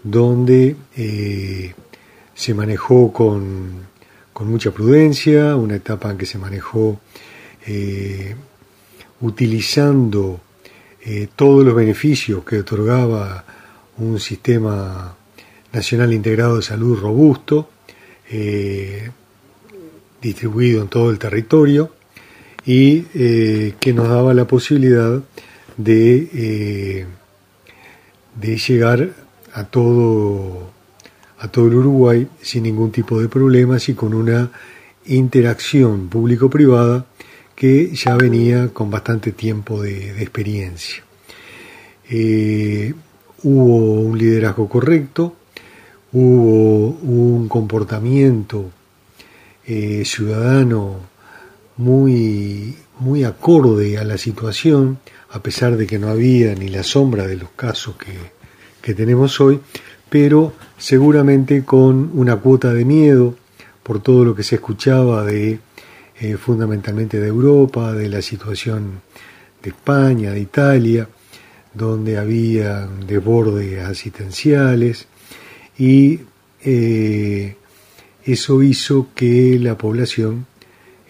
donde 0.03 0.75
eh, 0.95 1.73
se 2.35 2.53
manejó 2.53 3.11
con, 3.11 3.87
mucha 4.41 4.69
prudencia, 4.69 5.55
una 5.55 5.77
etapa 5.77 6.11
en 6.11 6.17
que 6.19 6.27
se 6.27 6.37
manejó 6.37 6.99
eh, 7.65 8.35
utilizando 9.21 10.41
eh, 11.03 11.27
todos 11.35 11.65
los 11.65 11.73
beneficios 11.73 12.45
que 12.45 12.59
otorgaba 12.59 13.45
un 13.97 14.19
sistema 14.19 15.17
nacional 15.73 16.13
integrado 16.13 16.57
de 16.57 16.61
salud 16.61 16.99
robusto, 16.99 17.71
distribuido 20.21 20.83
en 20.83 20.87
todo 20.87 21.09
el 21.09 21.17
territorio, 21.17 21.95
y 22.63 23.01
que 23.79 23.91
nos 23.91 24.07
daba 24.07 24.35
la 24.35 24.45
posibilidad 24.45 25.19
de, 25.77 27.07
de 28.35 28.57
llegar 28.57 29.09
a 29.53 29.63
todo, 29.63 30.71
a 31.39 31.47
todo 31.47 31.67
el 31.67 31.75
Uruguay 31.75 32.27
sin 32.41 32.63
ningún 32.63 32.91
tipo 32.91 33.19
de 33.21 33.29
problemas 33.29 33.87
y 33.89 33.93
con 33.93 34.13
una 34.13 34.51
interacción 35.05 36.09
público-privada 36.09 37.05
que 37.55 37.95
ya 37.95 38.15
venía 38.17 38.69
con 38.73 38.91
bastante 38.91 39.31
tiempo 39.31 39.81
de, 39.81 40.21
experiencia. 40.21 41.03
Eh, 42.09 42.93
hubo 43.43 44.01
un 44.01 44.17
liderazgo 44.17 44.67
correcto, 44.67 45.35
hubo 46.11 46.89
un 46.89 47.47
comportamiento 47.47 48.71
eh, 49.65 50.03
ciudadano 50.05 50.99
muy, 51.77 52.75
muy 52.99 53.23
acorde 53.23 53.97
a 53.97 54.03
la 54.03 54.17
situación, 54.17 54.99
a 55.35 55.43
pesar 55.43 55.75
de 55.75 55.85
que 55.85 55.99
no 55.99 56.07
había 56.07 56.55
ni 56.55 56.69
la 56.69 56.81
sombra 56.81 57.27
de 57.27 57.35
los 57.35 57.49
casos 57.57 57.97
que, 57.97 58.13
que 58.81 58.93
tenemos 58.93 59.41
hoy, 59.41 59.59
pero 60.09 60.53
seguramente 60.77 61.65
con 61.65 62.09
una 62.13 62.37
cuota 62.37 62.73
de 62.73 62.85
miedo 62.85 63.35
por 63.83 64.01
todo 64.01 64.23
lo 64.23 64.33
que 64.33 64.43
se 64.43 64.55
escuchaba 64.55 65.25
de 65.25 65.59
eh, 66.21 66.37
fundamentalmente 66.37 67.19
de 67.19 67.27
Europa, 67.27 67.91
de 67.91 68.07
la 68.07 68.21
situación 68.21 69.01
de 69.61 69.71
España, 69.71 70.31
de 70.31 70.39
Italia, 70.39 71.09
donde 71.73 72.17
había 72.17 72.87
desbordes 73.05 73.83
asistenciales 73.83 75.05
y 75.77 76.21
eh, 76.63 77.57
eso 78.23 78.63
hizo 78.63 79.09
que 79.13 79.59
la 79.59 79.77
población 79.77 80.45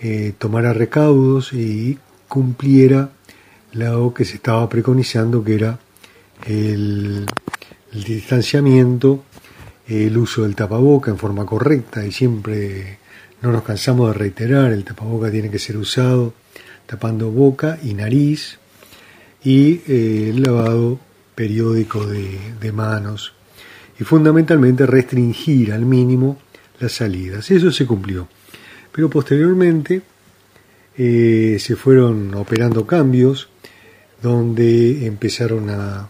eh, 0.01 0.33
tomara 0.39 0.73
recaudos 0.73 1.53
y 1.53 1.99
cumpliera 2.27 3.11
lo 3.75 4.13
que 4.13 4.25
se 4.25 4.35
estaba 4.35 4.67
preconizando 4.69 5.43
que 5.43 5.55
era 5.55 5.79
el 6.45 7.25
distanciamiento, 7.91 9.23
el 9.87 10.17
uso 10.17 10.43
del 10.43 10.55
tapaboca 10.55 11.11
en 11.11 11.17
forma 11.17 11.45
correcta 11.45 12.05
y 12.05 12.11
siempre 12.11 12.99
no 13.41 13.51
nos 13.51 13.63
cansamos 13.63 14.11
de 14.11 14.17
reiterar, 14.17 14.71
el 14.71 14.83
tapaboca 14.83 15.29
tiene 15.29 15.49
que 15.49 15.59
ser 15.59 15.77
usado 15.77 16.33
tapando 16.85 17.31
boca 17.31 17.77
y 17.83 17.93
nariz 17.93 18.59
y 19.43 19.81
eh, 19.87 20.29
el 20.29 20.41
lavado 20.41 20.99
periódico 21.35 22.05
de, 22.05 22.71
manos 22.71 23.33
y 23.99 24.03
fundamentalmente 24.03 24.85
restringir 24.85 25.71
al 25.71 25.85
mínimo 25.85 26.37
las 26.79 26.93
salidas. 26.93 27.51
Eso 27.51 27.71
se 27.71 27.85
cumplió. 27.85 28.27
Pero 28.91 29.09
posteriormente 29.09 30.01
eh, 30.97 31.57
se 31.59 31.75
fueron 31.75 32.33
operando 32.35 32.85
cambios 32.85 33.49
donde 34.21 35.05
empezaron 35.05 35.69
a 35.69 36.09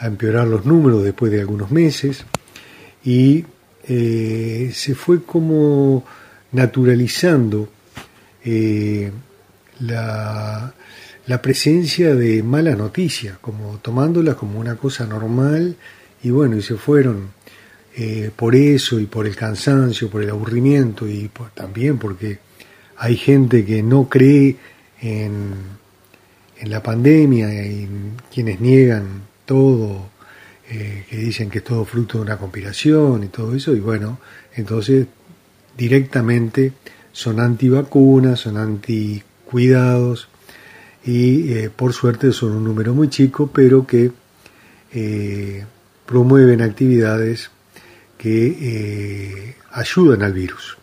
empeorar 0.00 0.48
los 0.48 0.64
números 0.64 1.04
después 1.04 1.30
de 1.30 1.40
algunos 1.40 1.70
meses 1.70 2.24
y 3.04 3.44
eh, 3.84 4.70
se 4.72 4.94
fue 4.94 5.22
como 5.22 6.04
naturalizando 6.52 7.68
eh, 8.44 9.10
la, 9.80 10.74
presencia 11.42 12.14
de 12.14 12.42
malas 12.42 12.76
noticias, 12.76 13.38
como 13.40 13.78
tomándolas 13.78 14.36
como 14.36 14.60
una 14.60 14.76
cosa 14.76 15.06
normal 15.06 15.76
y 16.22 16.30
bueno, 16.30 16.56
y 16.56 16.62
se 16.62 16.76
fueron 16.76 17.30
eh, 17.96 18.30
por 18.36 18.54
eso 18.54 19.00
y 19.00 19.06
por 19.06 19.26
el 19.26 19.34
cansancio, 19.34 20.08
por 20.08 20.22
el 20.22 20.30
aburrimiento 20.30 21.08
y 21.08 21.30
también 21.54 21.98
porque 21.98 22.38
hay 23.02 23.16
gente 23.16 23.64
que 23.64 23.82
no 23.82 24.08
cree 24.08 24.54
en, 25.00 25.54
en 26.56 26.70
la 26.70 26.84
pandemia 26.84 27.52
y 27.66 27.88
quienes 28.32 28.60
niegan 28.60 29.22
todo, 29.44 30.08
eh, 30.70 31.04
que 31.10 31.16
dicen 31.16 31.50
que 31.50 31.58
es 31.58 31.64
todo 31.64 31.84
fruto 31.84 32.18
de 32.18 32.22
una 32.22 32.36
conspiración 32.36 33.24
y 33.24 33.26
todo 33.26 33.56
eso, 33.56 33.74
y 33.74 33.80
bueno, 33.80 34.20
entonces 34.54 35.08
directamente 35.76 36.74
son 37.10 37.40
antivacunas, 37.40 38.38
son 38.38 38.56
anticuidados, 38.56 40.28
y 41.04 41.54
eh, 41.54 41.70
por 41.74 41.94
suerte 41.94 42.30
son 42.30 42.52
un 42.52 42.62
número 42.62 42.94
muy 42.94 43.08
chico, 43.08 43.50
pero 43.52 43.84
que 43.84 44.12
eh, 44.92 45.64
promueven 46.06 46.62
actividades 46.62 47.50
que 48.16 49.56
ayudan 49.72 50.22
al 50.22 50.32
virus. 50.32 50.76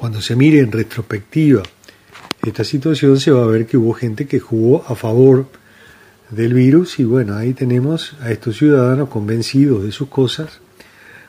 Cuando 0.00 0.22
se 0.22 0.34
mire 0.34 0.60
en 0.60 0.72
retrospectiva 0.72 1.62
esta 2.42 2.64
situación, 2.64 3.20
se 3.20 3.32
va 3.32 3.42
a 3.42 3.46
ver 3.46 3.66
que 3.66 3.76
hubo 3.76 3.92
gente 3.92 4.26
que 4.26 4.40
jugó 4.40 4.82
a 4.88 4.94
favor 4.94 5.44
del 6.30 6.54
virus 6.54 6.98
y 7.00 7.04
bueno, 7.04 7.36
ahí 7.36 7.52
tenemos 7.52 8.16
a 8.22 8.30
estos 8.30 8.56
ciudadanos 8.56 9.10
convencidos 9.10 9.84
de 9.84 9.92
sus 9.92 10.08
cosas, 10.08 10.60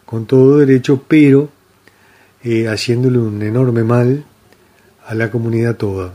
con 0.06 0.26
todo 0.26 0.60
derecho, 0.60 1.04
pero 1.06 1.50
eh, 2.46 2.70
haciéndole 2.70 3.18
un 3.18 3.42
enorme 3.42 3.84
mal 3.84 4.24
a 5.06 5.16
la 5.16 5.30
comunidad 5.30 5.76
toda, 5.76 6.14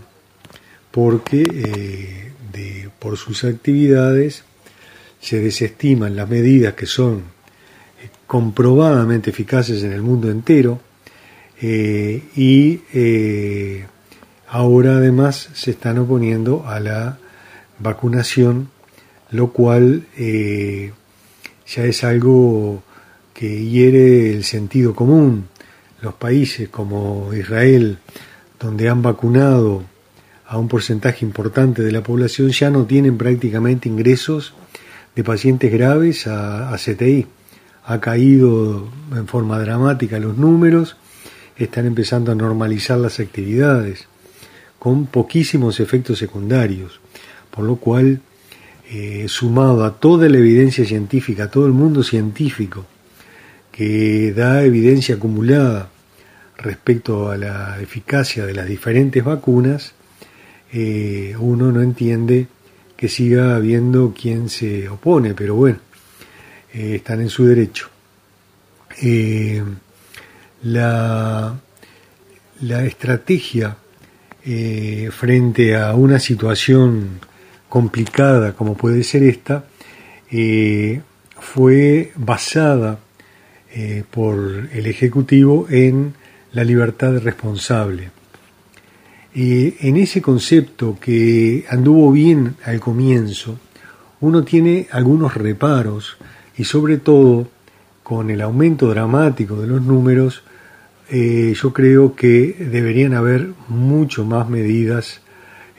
porque 0.90 1.42
eh, 1.42 2.32
de, 2.54 2.88
por 2.98 3.18
sus 3.18 3.44
actividades 3.44 4.44
se 5.20 5.40
desestiman 5.40 6.16
las 6.16 6.26
medidas 6.26 6.72
que 6.72 6.86
son 6.86 7.16
eh, 8.02 8.08
comprobadamente 8.26 9.28
eficaces 9.28 9.82
en 9.82 9.92
el 9.92 10.00
mundo 10.00 10.30
entero 10.30 10.85
y 11.60 12.80
ahora 14.48 14.96
además 14.96 15.48
se 15.54 15.70
están 15.70 15.98
oponiendo 15.98 16.66
a 16.66 16.80
la 16.80 17.18
vacunación 17.78 18.68
lo 19.30 19.52
cual 19.52 20.06
eh, 20.16 20.92
ya 21.66 21.84
es 21.84 22.04
algo 22.04 22.82
que 23.34 23.64
hiere 23.66 24.32
el 24.32 24.44
sentido 24.44 24.94
común. 24.94 25.48
Los 26.00 26.14
países 26.14 26.68
como 26.68 27.32
Israel, 27.34 27.98
donde 28.60 28.88
han 28.88 29.02
vacunado 29.02 29.82
a 30.46 30.58
un 30.58 30.68
porcentaje 30.68 31.24
importante 31.24 31.82
de 31.82 31.92
la 31.92 32.02
población, 32.02 32.50
ya 32.50 32.70
no 32.70 32.84
tienen 32.84 33.18
prácticamente 33.18 33.88
ingresos 33.88 34.54
de 35.14 35.24
pacientes 35.24 35.72
graves 35.72 36.26
a 36.26 36.74
CTI. 36.76 37.26
Ha 37.84 38.00
caído 38.00 38.88
en 39.12 39.26
forma 39.26 39.58
dramática 39.58 40.18
los 40.18 40.36
números, 40.36 40.96
están 41.56 41.86
empezando 41.86 42.32
a 42.32 42.34
normalizar 42.34 42.98
las 42.98 43.20
actividades, 43.20 44.06
con 44.78 45.06
poquísimos 45.06 45.80
efectos 45.80 46.18
secundarios, 46.18 47.00
por 47.50 47.64
lo 47.64 47.76
cual 47.76 48.20
eh, 48.88 49.26
sumado 49.28 49.84
a 49.84 49.98
toda 49.98 50.28
la 50.28 50.38
evidencia 50.38 50.84
científica, 50.84 51.44
a 51.44 51.50
todo 51.50 51.66
el 51.66 51.72
mundo 51.72 52.02
científico, 52.02 52.86
que 53.72 54.32
da 54.32 54.62
evidencia 54.62 55.16
acumulada 55.16 55.90
respecto 56.56 57.30
a 57.30 57.36
la 57.36 57.80
eficacia 57.80 58.46
de 58.46 58.54
las 58.54 58.66
diferentes 58.66 59.24
vacunas, 59.24 59.92
eh, 60.72 61.34
uno 61.38 61.72
no 61.72 61.82
entiende 61.82 62.46
que 62.96 63.08
siga 63.08 63.56
habiendo 63.56 64.14
quien 64.18 64.48
se 64.48 64.88
opone, 64.88 65.34
pero 65.34 65.54
bueno, 65.54 65.78
eh, 66.72 66.96
están 66.96 67.20
en 67.20 67.28
su 67.28 67.44
derecho. 67.44 67.88
La, 70.66 71.54
la 72.60 72.84
estrategia 72.84 73.76
frente 75.10 75.76
a 75.76 75.94
una 75.94 76.20
situación 76.20 77.18
complicada 77.68 78.52
como 78.54 78.74
puede 78.74 79.02
ser 79.02 79.22
esta, 79.22 79.64
eh, 80.30 81.00
fue 81.38 82.12
basada 82.16 82.98
eh, 83.70 84.02
por 84.10 84.68
el 84.72 84.86
Ejecutivo 84.86 85.66
en 85.68 86.14
la 86.52 86.64
libertad 86.64 87.18
responsable. 87.18 88.10
en 89.34 89.96
ese 89.98 90.22
concepto 90.22 90.96
que 90.98 91.66
anduvo 91.68 92.10
bien 92.10 92.56
al 92.64 92.80
comienzo, 92.80 93.58
uno 94.22 94.42
tiene 94.42 94.88
algunos 94.90 95.34
reparos 95.34 96.16
y 96.56 96.64
sobre 96.64 96.96
todo 96.96 97.46
con 98.02 98.30
el 98.30 98.40
aumento 98.40 98.88
dramático 98.88 99.60
de 99.60 99.66
los 99.66 99.82
números, 99.82 100.42
eh, 101.08 101.54
yo 101.54 101.72
creo 101.72 102.16
que 102.16 102.56
deberían 102.58 103.14
haber 103.14 103.50
mucho 103.68 104.24
más 104.24 104.48
medidas 104.48 105.20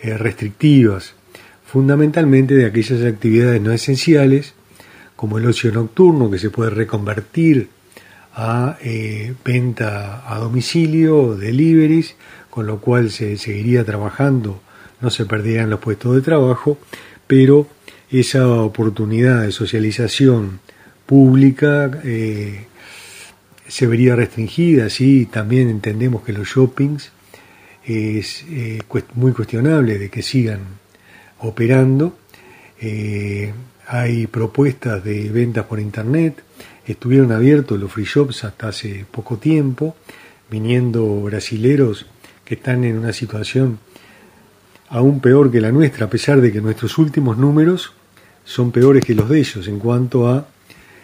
eh, 0.02 0.18
restrictivas, 0.18 1.16
fundamentalmente 1.66 2.54
de 2.54 2.66
aquellas 2.66 3.04
actividades 3.04 3.62
no 3.62 3.72
esenciales, 3.74 4.54
como 5.18 5.38
el 5.38 5.46
ocio 5.46 5.72
nocturno, 5.72 6.32
que 6.32 6.40
se 6.40 6.50
puede 6.50 6.70
reconvertir 6.70 7.70
a 8.34 8.78
eh, 8.82 9.34
venta 9.44 10.24
a 10.32 10.38
domicilio, 10.38 11.36
deliveries, 11.36 12.16
con 12.50 12.66
lo 12.68 12.80
cual 12.80 13.12
se 13.12 13.38
seguiría 13.38 13.84
trabajando, 13.84 14.62
no 15.02 15.10
se 15.10 15.26
perderían 15.26 15.70
los 15.70 15.80
puestos 15.80 16.16
de 16.16 16.22
trabajo, 16.22 16.78
pero 17.26 17.68
esa 18.10 18.48
oportunidad 18.48 19.42
de 19.42 19.52
socialización 19.52 20.60
pública 21.06 21.92
se 23.68 23.88
vería 23.88 24.16
restringida, 24.16 24.90
sí, 24.90 25.28
también 25.32 25.70
entendemos 25.70 26.24
que 26.24 26.34
los 26.34 26.48
shoppings 26.48 27.12
es 27.86 28.46
eh, 28.50 28.80
muy 29.16 29.32
cuestionable 29.32 29.98
de 29.98 30.10
que 30.10 30.22
sigan 30.22 30.60
operando. 31.40 32.18
Eh, 32.80 33.54
hay 33.88 34.28
propuestas 34.28 35.04
de 35.04 35.30
ventas 35.30 35.66
por 35.66 35.80
internet, 35.80 36.44
estuvieron 36.86 37.32
abiertos 37.32 37.80
los 37.80 37.92
free 37.92 38.06
shops 38.06 38.44
hasta 38.44 38.70
hace 38.70 39.06
poco 39.10 39.38
tiempo, 39.38 39.96
viniendo 40.50 41.22
brasileros 41.22 42.06
que 42.44 42.56
están 42.56 42.84
en 42.84 42.98
una 42.98 43.14
situación 43.14 43.80
aún 44.90 45.20
peor 45.20 45.52
que 45.52 45.62
la 45.62 45.72
nuestra, 45.72 46.06
a 46.06 46.10
pesar 46.10 46.42
de 46.42 46.52
que 46.52 46.62
nuestros 46.62 46.98
últimos 46.98 47.38
números 47.38 47.94
son 48.46 48.72
peores 48.72 49.04
que 49.04 49.16
los 49.16 49.28
de 49.30 49.40
ellos 49.40 49.68
en 49.68 49.80
cuanto 49.80 50.30
a 50.30 50.48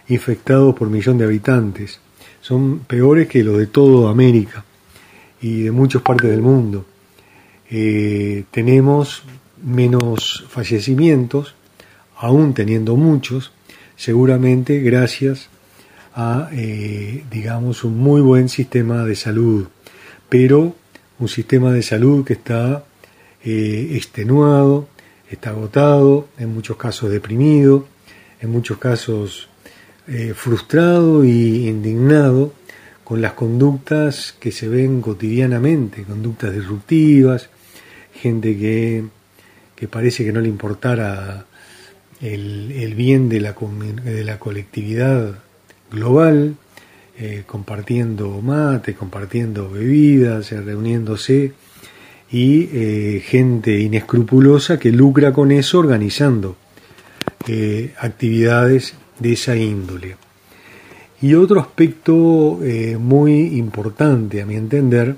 infectados 0.07 0.75
por 0.75 0.89
millón 0.89 1.17
de 1.17 1.25
habitantes. 1.25 1.99
Son 2.43 2.79
peores 2.79 3.29
que 3.29 3.41
los 3.41 3.57
de 3.57 3.67
toda 3.67 4.11
América 4.11 4.65
y 5.41 5.61
de 5.63 5.71
muchas 5.71 6.01
partes 6.01 6.29
del 6.29 6.41
mundo. 6.41 6.85
Eh, 7.69 8.43
tenemos 8.51 9.23
menos 9.63 10.43
fallecimientos, 10.49 11.55
aún 12.17 12.53
teniendo 12.53 12.97
muchos, 12.97 13.53
seguramente 13.95 14.81
gracias 14.81 15.47
a, 16.13 16.49
eh, 16.51 17.23
digamos, 17.31 17.85
un 17.85 17.97
muy 17.97 18.19
buen 18.19 18.49
sistema 18.49 19.05
de 19.05 19.15
salud, 19.15 19.67
pero 20.27 20.75
un 21.19 21.29
sistema 21.29 21.71
de 21.71 21.81
salud 21.81 22.25
que 22.25 22.33
está 22.33 22.83
eh, 23.45 23.91
extenuado, 23.93 24.89
está 25.31 25.51
agotado, 25.51 26.27
en 26.37 26.53
muchos 26.53 26.75
casos 26.75 27.09
deprimido, 27.09 27.87
en 28.41 28.51
muchos 28.51 28.79
casos 28.79 29.47
eh, 30.07 30.33
frustrado 30.35 31.23
y 31.23 31.67
indignado 31.67 32.53
con 33.03 33.21
las 33.21 33.33
conductas 33.33 34.35
que 34.39 34.51
se 34.51 34.67
ven 34.67 35.01
cotidianamente, 35.01 36.03
conductas 36.03 36.53
disruptivas, 36.53 37.49
gente 38.13 38.57
que, 38.57 39.03
que 39.75 39.87
parece 39.87 40.23
que 40.23 40.31
no 40.31 40.41
le 40.41 40.47
importara 40.47 41.45
el, 42.21 42.93
bien 42.95 43.27
de 43.29 43.41
la, 43.41 43.55
de 44.03 44.23
la 44.23 44.39
colectividad 44.39 45.35
global, 45.91 46.55
eh, 47.17 47.43
compartiendo 47.45 48.41
mate, 48.41 48.95
compartiendo 48.95 49.69
bebidas, 49.69 50.51
reuniéndose 50.51 51.53
y 52.31 52.69
eh, 52.73 53.23
gente 53.23 53.79
inescrupulosa 53.79 54.79
que 54.79 54.91
lucra 54.91 55.31
con 55.31 55.51
eso 55.51 55.77
organizando 55.77 56.57
eh, 57.47 57.93
actividades 57.99 58.95
de 59.19 59.33
esa 59.33 59.55
índole. 59.55 60.17
Y 61.21 61.35
otro 61.35 61.59
aspecto 61.59 62.59
eh, 62.63 62.97
muy 62.97 63.57
importante, 63.57 64.41
a 64.41 64.45
mi 64.45 64.55
entender, 64.55 65.15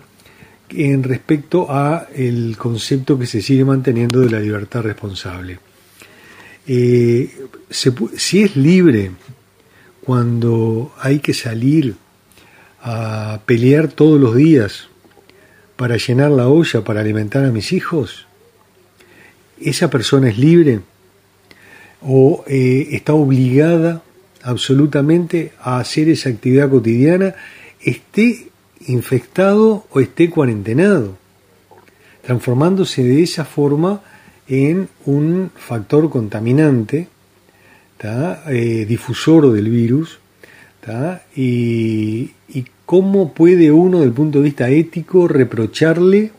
en 0.69 1.03
respecto 1.03 1.67
a 1.69 2.07
el 2.13 2.57
concepto 2.57 3.17
que 3.17 3.25
se 3.25 3.41
sigue 3.41 3.65
manteniendo 3.65 4.19
de 4.19 4.29
la 4.29 4.39
libertad 4.39 4.81
responsable. 4.81 5.59
si 6.65 8.43
es 8.43 8.55
libre 8.55 9.11
cuando 10.03 10.93
hay 10.99 11.19
que 11.19 11.33
salir 11.33 11.95
a 12.81 13.39
pelear 13.45 13.87
todos 13.87 14.19
los 14.21 14.35
días 14.35 14.87
para 15.75 15.97
llenar 15.97 16.31
la 16.31 16.47
olla 16.47 16.83
para 16.83 17.01
alimentar 17.01 17.43
a 17.43 17.51
mis 17.51 17.73
hijos? 17.73 18.27
¿Esa 19.59 19.89
persona 19.89 20.29
es 20.29 20.37
libre? 20.37 20.81
¿O 22.07 22.43
eh, 22.47 22.89
está 22.91 23.13
obligada 23.13 24.03
absolutamente 24.43 25.53
a 25.59 25.79
hacer 25.79 26.07
esa 26.09 26.29
actividad 26.29 26.69
cotidiana, 26.69 27.33
esté 27.81 28.49
infectado 28.87 29.85
o 29.89 29.99
esté 29.99 30.29
cuarentenado? 30.29 31.17
Transformándose 32.21 33.03
de 33.03 33.23
esa 33.23 33.43
forma 33.43 34.01
en 34.47 34.87
un 35.05 35.51
factor 35.55 36.09
contaminante, 36.09 37.07
eh, 38.03 38.85
difusor 38.87 39.51
del 39.51 39.69
virus, 39.69 40.19
y, 41.35 42.31
y, 42.47 42.65
¿cómo 42.85 43.33
puede 43.33 43.71
uno, 43.71 43.97
desde 43.97 44.09
el 44.09 44.13
punto 44.13 44.37
de 44.39 44.45
vista 44.45 44.69
ético, 44.69 45.27
reprocharle 45.27 46.31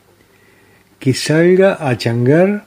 que 1.01 1.15
salga 1.15 1.89
a 1.89 1.97
changar 1.99 2.67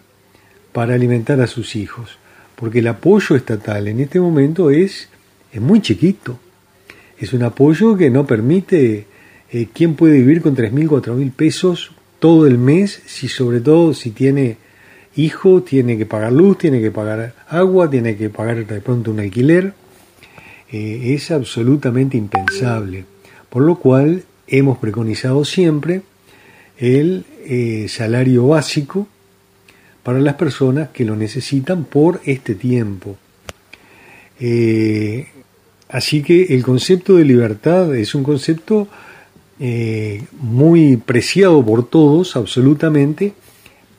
para 0.74 0.96
alimentar 0.96 1.40
a 1.40 1.48
sus 1.48 1.78
hijos? 1.78 2.19
Porque 2.60 2.80
el 2.80 2.88
apoyo 2.88 3.38
estatal 3.38 3.88
en 3.88 4.02
este 4.02 4.19
momento 4.19 4.69
es, 4.69 5.08
es 5.54 5.62
muy 5.62 5.82
chiquito. 5.82 6.38
Es 7.17 7.32
un 7.32 7.43
apoyo 7.43 7.95
que 7.95 8.10
no 8.10 8.28
permite 8.28 9.06
eh, 9.50 9.67
quién 9.74 9.95
puede 9.95 10.15
vivir 10.15 10.41
con 10.41 10.58
3.000, 10.58 10.89
4.000 10.89 11.32
pesos 11.32 11.91
todo 12.19 12.45
el 12.45 12.58
mes, 12.58 13.02
si 13.06 13.30
sobre 13.30 13.62
todo 13.62 13.93
si 13.93 14.12
tiene 14.12 14.58
hijo, 15.15 15.63
tiene 15.63 15.98
que 15.98 16.06
pagar 16.06 16.34
luz, 16.34 16.58
tiene 16.58 16.82
que 16.82 16.91
pagar 16.91 17.34
agua, 17.48 17.89
tiene 17.89 18.17
que 18.17 18.30
pagar 18.30 18.65
de 18.65 18.82
pronto 18.82 19.12
un 19.12 19.22
alquiler. 19.22 19.74
Eh, 20.69 21.13
es 21.13 21.32
absolutamente 21.32 22.17
impensable. 22.17 23.06
Por 23.50 23.63
lo 23.63 23.76
cual 23.76 24.24
hemos 24.48 24.78
preconizado 24.80 25.45
siempre 25.45 26.02
el 26.78 27.24
eh, 27.45 27.88
salario 27.88 28.48
básico 28.48 29.08
para 30.10 30.22
las 30.22 30.34
personas 30.34 30.89
que 30.89 31.06
lo 31.06 31.15
necesitan 31.15 31.84
por 31.84 32.19
este 32.26 32.56
tiempo. 32.56 33.15
Eh, 34.39 35.28
así 35.88 36.24
que 36.24 36.45
el 36.56 36.63
concepto 36.63 37.17
de 37.17 37.26
libertad 37.26 37.95
es 37.95 38.15
un 38.15 38.24
concepto 38.24 38.88
muy 40.39 40.98
preciado 40.98 41.63
por 41.63 41.88
todos, 41.88 42.36
absolutamente, 42.36 43.34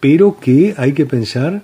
pero 0.01 0.41
que 0.41 0.75
hay 0.77 0.95
que 0.95 1.07
pensar 1.07 1.63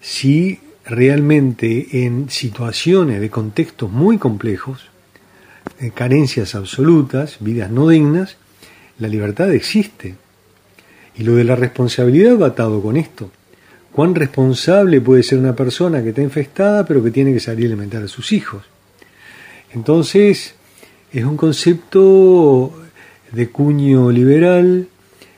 si 0.00 0.60
realmente 0.84 2.04
en 2.04 2.30
situaciones 2.30 3.20
de 3.20 3.28
contextos 3.28 3.90
muy 3.90 4.18
complejos, 4.18 4.88
carencias 5.94 6.54
absolutas, 6.54 7.38
vidas 7.40 7.72
no 7.72 7.88
dignas, 7.88 8.36
la 9.00 9.08
libertad 9.08 9.52
existe. 9.52 10.14
Y 11.16 11.24
lo 11.24 11.34
de 11.34 11.42
la 11.42 11.56
responsabilidad 11.56 12.38
va 12.38 12.46
atado 12.46 12.80
con 12.80 12.96
esto. 12.96 13.32
¿Cuán 13.92 14.14
responsable 14.14 15.00
puede 15.00 15.22
ser 15.22 15.38
una 15.38 15.54
persona 15.54 16.02
que 16.02 16.10
está 16.10 16.22
infectada 16.22 16.86
pero 16.86 17.02
que 17.02 17.10
tiene 17.10 17.32
que 17.32 17.40
salir 17.40 17.66
a 17.66 17.68
alimentar 17.68 18.02
a 18.02 18.08
sus 18.08 18.32
hijos? 18.32 18.62
Entonces, 19.72 20.54
es 21.12 21.24
un 21.24 21.36
concepto 21.36 22.72
de 23.32 23.48
cuño 23.50 24.10
liberal, 24.10 24.88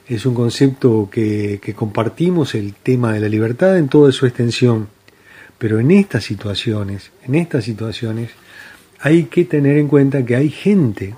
es 0.08 0.26
un 0.26 0.34
concepto 0.34 1.08
que, 1.10 1.60
que 1.62 1.74
compartimos 1.74 2.54
el 2.54 2.74
tema 2.74 3.12
de 3.12 3.20
la 3.20 3.28
libertad 3.28 3.78
en 3.78 3.88
toda 3.88 4.12
su 4.12 4.26
extensión 4.26 4.88
pero 5.62 5.78
en 5.78 5.92
estas 5.92 6.24
situaciones, 6.24 7.12
en 7.24 7.36
estas 7.36 7.62
situaciones, 7.62 8.30
hay 8.98 9.26
que 9.26 9.44
tener 9.44 9.76
en 9.76 9.86
cuenta 9.86 10.24
que 10.24 10.34
hay 10.34 10.50
gente 10.50 11.14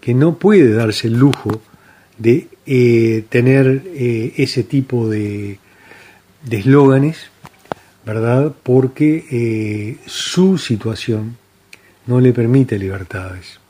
que 0.00 0.14
no 0.14 0.38
puede 0.38 0.72
darse 0.72 1.08
el 1.08 1.14
lujo 1.14 1.60
de 2.18 2.46
eh, 2.66 3.24
tener 3.28 3.82
eh, 3.86 4.32
ese 4.36 4.62
tipo 4.62 5.08
de 5.08 5.58
eslóganes, 6.56 7.30
¿verdad? 8.06 8.54
Porque 8.62 9.26
eh, 9.30 9.96
su 10.06 10.58
situación 10.58 11.36
no 12.06 12.20
le 12.20 12.32
permite 12.32 12.78
libertades. 12.78 13.60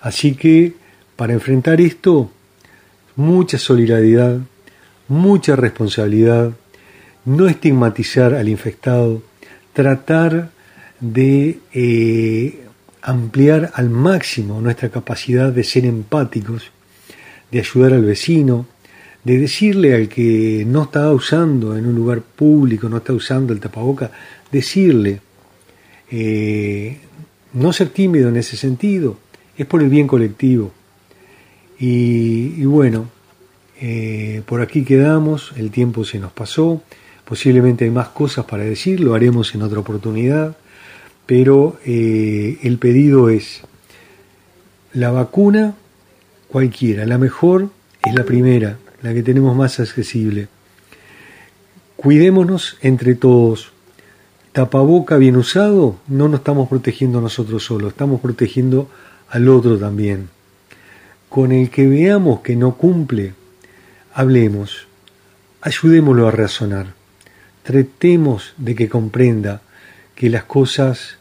Así 0.00 0.34
que 0.34 0.74
para 1.14 1.32
enfrentar 1.32 1.80
esto, 1.80 2.30
mucha 3.14 3.58
solidaridad, 3.58 4.40
mucha 5.08 5.56
responsabilidad, 5.56 6.52
no 7.24 7.48
estigmatizar 7.48 8.34
al 8.34 8.48
infectado, 8.48 9.22
tratar 9.72 10.50
de 11.00 11.58
eh, 11.72 12.66
ampliar 13.02 13.70
al 13.74 13.90
máximo 13.90 14.60
nuestra 14.60 14.88
capacidad 14.88 15.52
de 15.52 15.64
ser 15.64 15.84
empáticos, 15.86 16.70
de 17.50 17.60
ayudar 17.60 17.92
al 17.92 18.04
vecino, 18.04 18.66
de 19.26 19.38
decirle 19.38 19.92
al 19.92 20.08
que 20.08 20.64
no 20.64 20.84
está 20.84 21.10
usando 21.10 21.76
en 21.76 21.84
un 21.84 21.96
lugar 21.96 22.20
público, 22.20 22.88
no 22.88 22.98
está 22.98 23.12
usando 23.12 23.52
el 23.52 23.58
tapaboca, 23.58 24.12
decirle, 24.52 25.20
eh, 26.12 26.96
no 27.54 27.72
ser 27.72 27.88
tímido 27.88 28.28
en 28.28 28.36
ese 28.36 28.56
sentido, 28.56 29.18
es 29.58 29.66
por 29.66 29.82
el 29.82 29.88
bien 29.88 30.06
colectivo. 30.06 30.70
Y, 31.76 32.64
bueno, 32.66 33.08
eh, 33.80 34.42
por 34.46 34.60
aquí 34.60 34.84
quedamos, 34.84 35.52
el 35.56 35.72
tiempo 35.72 36.04
se 36.04 36.20
nos 36.20 36.30
pasó, 36.30 36.80
posiblemente 37.24 37.84
hay 37.84 37.90
más 37.90 38.10
cosas 38.10 38.44
para 38.44 38.62
decir, 38.62 39.00
lo 39.00 39.16
haremos 39.16 39.56
en 39.56 39.62
otra 39.62 39.80
oportunidad, 39.80 40.56
pero 41.26 41.80
eh, 41.84 42.58
el 42.62 42.78
pedido 42.78 43.28
es 43.28 43.62
la 44.92 45.10
vacuna 45.10 45.74
cualquiera, 46.46 47.04
la 47.06 47.18
mejor 47.18 47.70
es 48.04 48.14
la 48.14 48.22
primera, 48.22 48.78
la 49.06 49.14
que 49.14 49.22
tenemos 49.22 49.54
más 49.54 49.78
accesible. 49.78 50.48
Cuidémonos 51.94 52.76
entre 52.82 53.14
todos. 53.14 53.70
Tapaboca 54.50 55.16
bien 55.16 55.36
usado, 55.36 55.96
no 56.08 56.28
nos 56.28 56.40
estamos 56.40 56.68
protegiendo 56.68 57.20
nosotros 57.20 57.64
solos, 57.64 57.92
estamos 57.92 58.20
protegiendo 58.20 58.88
al 59.28 59.48
otro 59.48 59.78
también. 59.78 60.28
Con 61.28 61.52
el 61.52 61.70
que 61.70 61.86
veamos 61.86 62.40
que 62.40 62.56
no 62.56 62.74
cumple, 62.74 63.34
hablemos, 64.12 64.88
ayudémoslo 65.60 66.26
a 66.26 66.32
razonar, 66.32 66.94
tratemos 67.62 68.54
de 68.56 68.74
que 68.74 68.88
comprenda 68.88 69.62
que 70.16 70.30
las 70.30 70.44
cosas 70.44 71.18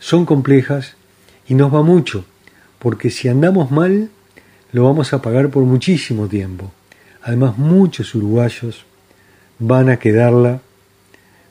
son 0.00 0.26
complejas 0.26 0.94
y 1.46 1.54
nos 1.54 1.72
va 1.72 1.82
mucho, 1.82 2.24
porque 2.80 3.10
si 3.10 3.28
andamos 3.28 3.70
mal, 3.70 4.10
lo 4.72 4.84
vamos 4.84 5.12
a 5.12 5.22
pagar 5.22 5.50
por 5.50 5.62
muchísimo 5.62 6.26
tiempo. 6.26 6.72
Además, 7.22 7.56
muchos 7.58 8.14
uruguayos 8.14 8.84
van 9.58 9.90
a 9.90 9.98
quedarla, 9.98 10.60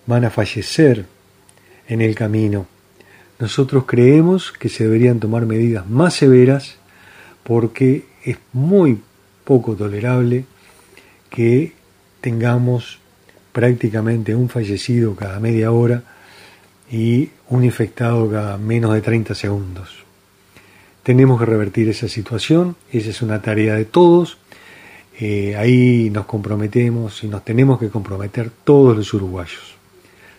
van 0.06 0.26
a 0.26 0.30
fallecer 0.30 1.06
en 1.88 2.02
el 2.02 2.16
camino. 2.16 2.68
Nosotros 3.40 3.86
creemos 3.86 4.52
que 4.52 4.70
se 4.70 4.84
deberían 4.84 5.20
tomar 5.20 5.46
medidas 5.46 5.90
más 5.90 6.14
severas 6.14 6.76
porque 7.44 8.06
es 8.24 8.38
muy 8.54 9.02
poco 9.44 9.76
tolerable 9.76 10.46
que 11.30 11.74
tengamos 12.20 13.00
prácticamente 13.52 14.36
un 14.36 14.50
fallecido 14.50 15.16
cada 15.16 15.40
media 15.40 15.72
hora 15.72 16.04
y 16.92 17.30
un 17.50 17.64
infectado 17.64 18.30
cada 18.30 18.58
menos 18.58 18.94
de 18.94 19.02
30 19.02 19.34
segundos. 19.34 19.90
Tenemos 21.04 21.40
que 21.40 21.46
revertir 21.46 21.90
esa 21.90 22.08
situación, 22.08 22.76
esa 22.92 23.10
es 23.10 23.22
una 23.22 23.42
tarea 23.42 23.76
de 23.76 23.86
todos, 23.86 24.38
eh, 25.20 25.56
ahí 25.56 26.10
nos 26.10 26.26
comprometemos 26.26 27.24
y 27.24 27.28
nos 27.28 27.44
tenemos 27.44 27.80
que 27.80 27.90
comprometer 27.90 28.50
todos 28.64 28.96
los 28.96 29.14
uruguayos. 29.14 29.76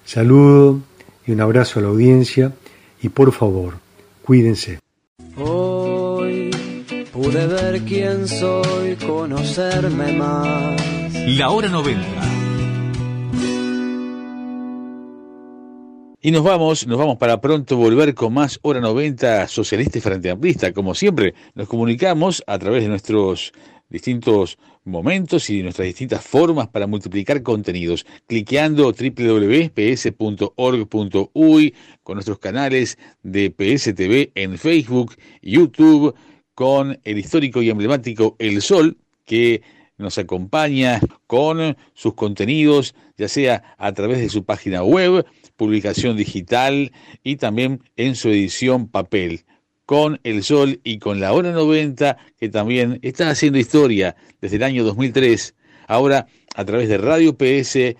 Saludo 0.04 0.80
y 1.26 1.32
un 1.32 1.40
abrazo 1.40 1.78
a 1.78 1.82
la 1.82 1.88
audiencia 1.88 2.52
y 3.00 3.08
por 3.08 3.32
favor, 3.32 3.74
cuídense. 4.24 4.78
Hoy 5.36 6.50
pude 7.12 7.46
ver 7.46 7.82
quién 7.82 8.26
soy, 8.26 8.96
conocerme 8.96 10.12
más. 10.16 10.80
La 11.26 11.50
hora 11.50 11.68
90. 11.68 12.22
Y 16.24 16.30
nos 16.30 16.44
vamos, 16.44 16.86
nos 16.86 16.98
vamos 16.98 17.18
para 17.18 17.40
pronto 17.40 17.76
volver 17.76 18.14
con 18.14 18.32
más 18.32 18.60
Hora 18.62 18.78
90 18.78 19.48
Socialista 19.48 19.98
y 19.98 20.00
Frente 20.00 20.30
Amplista. 20.30 20.72
Como 20.72 20.94
siempre, 20.94 21.34
nos 21.56 21.66
comunicamos 21.66 22.44
a 22.46 22.60
través 22.60 22.84
de 22.84 22.88
nuestros 22.88 23.52
distintos 23.92 24.58
momentos 24.84 25.48
y 25.50 25.62
nuestras 25.62 25.86
distintas 25.86 26.24
formas 26.24 26.66
para 26.68 26.86
multiplicar 26.86 27.42
contenidos, 27.42 28.06
cliqueando 28.26 28.92
www.ps.org.uy 28.92 29.74
con 32.02 32.14
nuestros 32.14 32.38
canales 32.38 32.98
de 33.22 33.50
PSTV 33.50 34.32
en 34.34 34.56
Facebook, 34.58 35.14
YouTube, 35.42 36.14
con 36.54 36.98
el 37.04 37.18
histórico 37.18 37.60
y 37.62 37.68
emblemático 37.70 38.34
El 38.38 38.62
Sol, 38.62 38.96
que 39.26 39.62
nos 39.98 40.16
acompaña 40.18 40.98
con 41.26 41.76
sus 41.92 42.14
contenidos, 42.14 42.94
ya 43.18 43.28
sea 43.28 43.76
a 43.76 43.92
través 43.92 44.18
de 44.18 44.30
su 44.30 44.44
página 44.44 44.82
web, 44.82 45.26
publicación 45.56 46.16
digital 46.16 46.92
y 47.22 47.36
también 47.36 47.82
en 47.96 48.16
su 48.16 48.30
edición 48.30 48.88
papel 48.88 49.44
con 49.86 50.20
El 50.22 50.42
Sol 50.42 50.80
y 50.84 50.98
con 50.98 51.20
la 51.20 51.32
Hora 51.32 51.52
90, 51.52 52.16
que 52.38 52.48
también 52.48 52.98
está 53.02 53.30
haciendo 53.30 53.58
historia 53.58 54.16
desde 54.40 54.56
el 54.56 54.62
año 54.62 54.84
2003, 54.84 55.54
ahora 55.86 56.26
a 56.54 56.64
través 56.64 56.88
de 56.88 56.98
Radio 56.98 57.36
PS, 57.36 57.96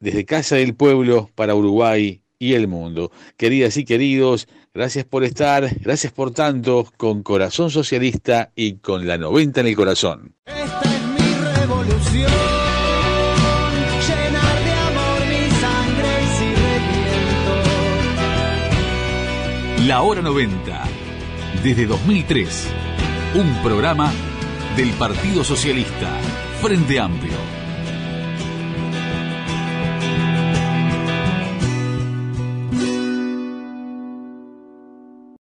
desde 0.00 0.24
Casa 0.24 0.56
del 0.56 0.74
Pueblo 0.74 1.30
para 1.34 1.54
Uruguay 1.54 2.20
y 2.38 2.54
el 2.54 2.68
mundo. 2.68 3.10
Queridas 3.36 3.76
y 3.76 3.84
queridos, 3.84 4.48
gracias 4.74 5.04
por 5.04 5.24
estar, 5.24 5.68
gracias 5.80 6.12
por 6.12 6.32
tanto, 6.32 6.86
con 6.96 7.22
Corazón 7.22 7.70
Socialista 7.70 8.52
y 8.54 8.76
con 8.76 9.06
la 9.06 9.18
90 9.18 9.60
en 9.60 9.66
el 9.66 9.76
corazón. 9.76 10.34
Esta 10.44 10.80
es 10.82 11.02
mi 11.06 11.34
revolución, 11.56 12.30
llenar 14.06 14.64
de 14.64 14.72
amor 14.72 15.20
mi 15.28 15.50
sangre 15.60 16.08
y 16.22 16.28
sin 16.38 16.54
reviento. 16.54 17.54
La 19.86 20.02
hora 20.02 20.22
90. 20.22 20.85
Desde 21.66 21.84
2003. 21.84 22.68
Un 23.34 23.60
programa 23.60 24.12
del 24.76 24.90
Partido 24.90 25.42
Socialista. 25.42 26.16
Frente 26.62 27.00
Amplio. 27.00 27.55